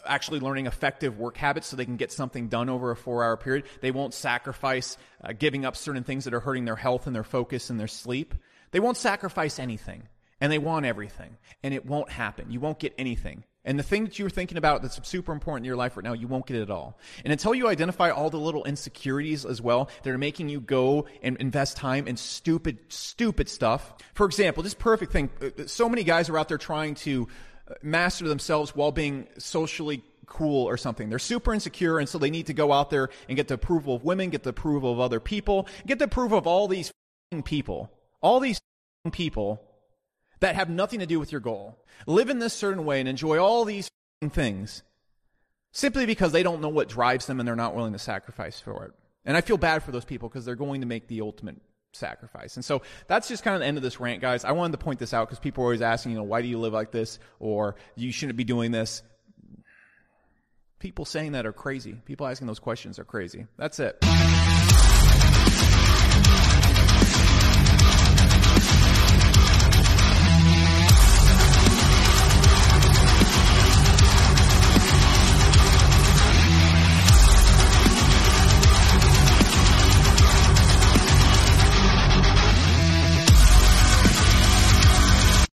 actually 0.05 0.39
learning 0.39 0.65
effective 0.65 1.17
work 1.17 1.37
habits 1.37 1.67
so 1.67 1.75
they 1.75 1.85
can 1.85 1.97
get 1.97 2.11
something 2.11 2.47
done 2.47 2.69
over 2.69 2.91
a 2.91 2.95
four 2.95 3.23
hour 3.23 3.37
period. 3.37 3.65
They 3.81 3.91
won't 3.91 4.13
sacrifice 4.13 4.97
uh, 5.23 5.33
giving 5.33 5.65
up 5.65 5.75
certain 5.75 6.03
things 6.03 6.25
that 6.25 6.33
are 6.33 6.39
hurting 6.39 6.65
their 6.65 6.75
health 6.75 7.07
and 7.07 7.15
their 7.15 7.23
focus 7.23 7.69
and 7.69 7.79
their 7.79 7.87
sleep. 7.87 8.33
They 8.71 8.79
won't 8.79 8.97
sacrifice 8.97 9.59
anything. 9.59 10.03
And 10.41 10.51
they 10.51 10.57
want 10.57 10.85
everything. 10.85 11.37
And 11.63 11.73
it 11.73 11.85
won't 11.85 12.09
happen. 12.09 12.51
You 12.51 12.59
won't 12.59 12.77
get 12.77 12.93
anything. 12.97 13.45
And 13.65 13.79
the 13.79 13.83
thing 13.83 14.05
that 14.05 14.19
you're 14.19 14.29
thinking 14.29 14.57
about 14.57 14.83
that's 14.83 15.05
super 15.07 15.33
important 15.33 15.65
in 15.65 15.67
your 15.67 15.75
life 15.75 15.97
right 15.97 16.03
now, 16.03 16.13
you 16.13 16.27
won't 16.27 16.45
get 16.45 16.57
it 16.57 16.69
all. 16.69 16.97
And 17.23 17.33
until 17.33 17.55
you 17.55 17.67
identify 17.67 18.11
all 18.11 18.29
the 18.29 18.39
little 18.39 18.63
insecurities 18.63 19.45
as 19.45 19.59
well 19.61 19.89
that 20.03 20.11
are 20.11 20.17
making 20.17 20.49
you 20.49 20.61
go 20.61 21.07
and 21.23 21.35
invest 21.37 21.75
time 21.75 22.07
in 22.07 22.15
stupid, 22.15 22.77
stupid 22.89 23.49
stuff. 23.49 23.95
For 24.13 24.27
example, 24.27 24.61
this 24.61 24.75
perfect 24.75 25.11
thing. 25.11 25.29
Uh, 25.41 25.65
so 25.65 25.89
many 25.89 26.03
guys 26.03 26.29
are 26.29 26.37
out 26.37 26.47
there 26.47 26.59
trying 26.59 26.93
to 26.95 27.27
uh, 27.67 27.73
master 27.81 28.27
themselves 28.27 28.75
while 28.75 28.91
being 28.91 29.27
socially 29.39 30.03
cool 30.27 30.67
or 30.69 30.77
something. 30.77 31.09
They're 31.09 31.19
super 31.19 31.53
insecure 31.53 31.97
and 31.97 32.07
so 32.07 32.17
they 32.19 32.29
need 32.29 32.47
to 32.47 32.53
go 32.53 32.71
out 32.71 32.91
there 32.91 33.09
and 33.27 33.35
get 33.35 33.47
the 33.47 33.55
approval 33.55 33.95
of 33.95 34.03
women, 34.03 34.29
get 34.29 34.43
the 34.43 34.51
approval 34.51 34.91
of 34.91 34.99
other 34.99 35.19
people, 35.19 35.67
get 35.87 35.97
the 35.99 36.05
approval 36.05 36.37
of 36.37 36.45
all 36.45 36.67
these 36.67 36.91
people. 37.43 37.91
All 38.21 38.39
these 38.39 38.59
people 39.11 39.61
that 40.39 40.55
have 40.55 40.69
nothing 40.69 40.99
to 40.99 41.05
do 41.05 41.19
with 41.19 41.31
your 41.31 41.41
goal. 41.41 41.77
Live 42.07 42.29
in 42.29 42.39
this 42.39 42.53
certain 42.53 42.85
way 42.85 42.99
and 42.99 43.09
enjoy 43.09 43.37
all 43.37 43.65
these 43.65 43.89
things 44.29 44.83
simply 45.71 46.05
because 46.05 46.31
they 46.31 46.43
don't 46.43 46.61
know 46.61 46.69
what 46.69 46.89
drives 46.89 47.25
them 47.25 47.39
and 47.39 47.47
they're 47.47 47.55
not 47.55 47.75
willing 47.75 47.93
to 47.93 47.99
sacrifice 47.99 48.59
for 48.59 48.85
it. 48.85 48.91
And 49.25 49.35
I 49.35 49.41
feel 49.41 49.57
bad 49.57 49.83
for 49.83 49.91
those 49.91 50.05
people 50.05 50.29
because 50.29 50.45
they're 50.45 50.55
going 50.55 50.81
to 50.81 50.87
make 50.87 51.07
the 51.07 51.21
ultimate 51.21 51.57
sacrifice. 51.93 52.55
And 52.55 52.63
so 52.63 52.81
that's 53.07 53.27
just 53.27 53.43
kind 53.43 53.55
of 53.55 53.61
the 53.61 53.65
end 53.65 53.77
of 53.77 53.83
this 53.83 53.99
rant, 53.99 54.21
guys. 54.21 54.45
I 54.45 54.51
wanted 54.51 54.73
to 54.73 54.83
point 54.83 54.99
this 54.99 55.13
out 55.13 55.27
because 55.27 55.39
people 55.39 55.63
are 55.63 55.67
always 55.67 55.81
asking, 55.81 56.11
you 56.11 56.17
know, 56.17 56.23
why 56.23 56.41
do 56.41 56.47
you 56.47 56.59
live 56.59 56.73
like 56.73 56.91
this? 56.91 57.19
Or 57.39 57.75
you 57.95 58.11
shouldn't 58.11 58.37
be 58.37 58.43
doing 58.43 58.71
this. 58.71 59.01
People 60.79 61.05
saying 61.05 61.31
that 61.31 61.45
are 61.45 61.53
crazy. 61.53 61.93
People 62.05 62.27
asking 62.27 62.47
those 62.47 62.59
questions 62.59 62.99
are 62.99 63.05
crazy. 63.05 63.47
That's 63.57 63.79
it. 63.79 63.97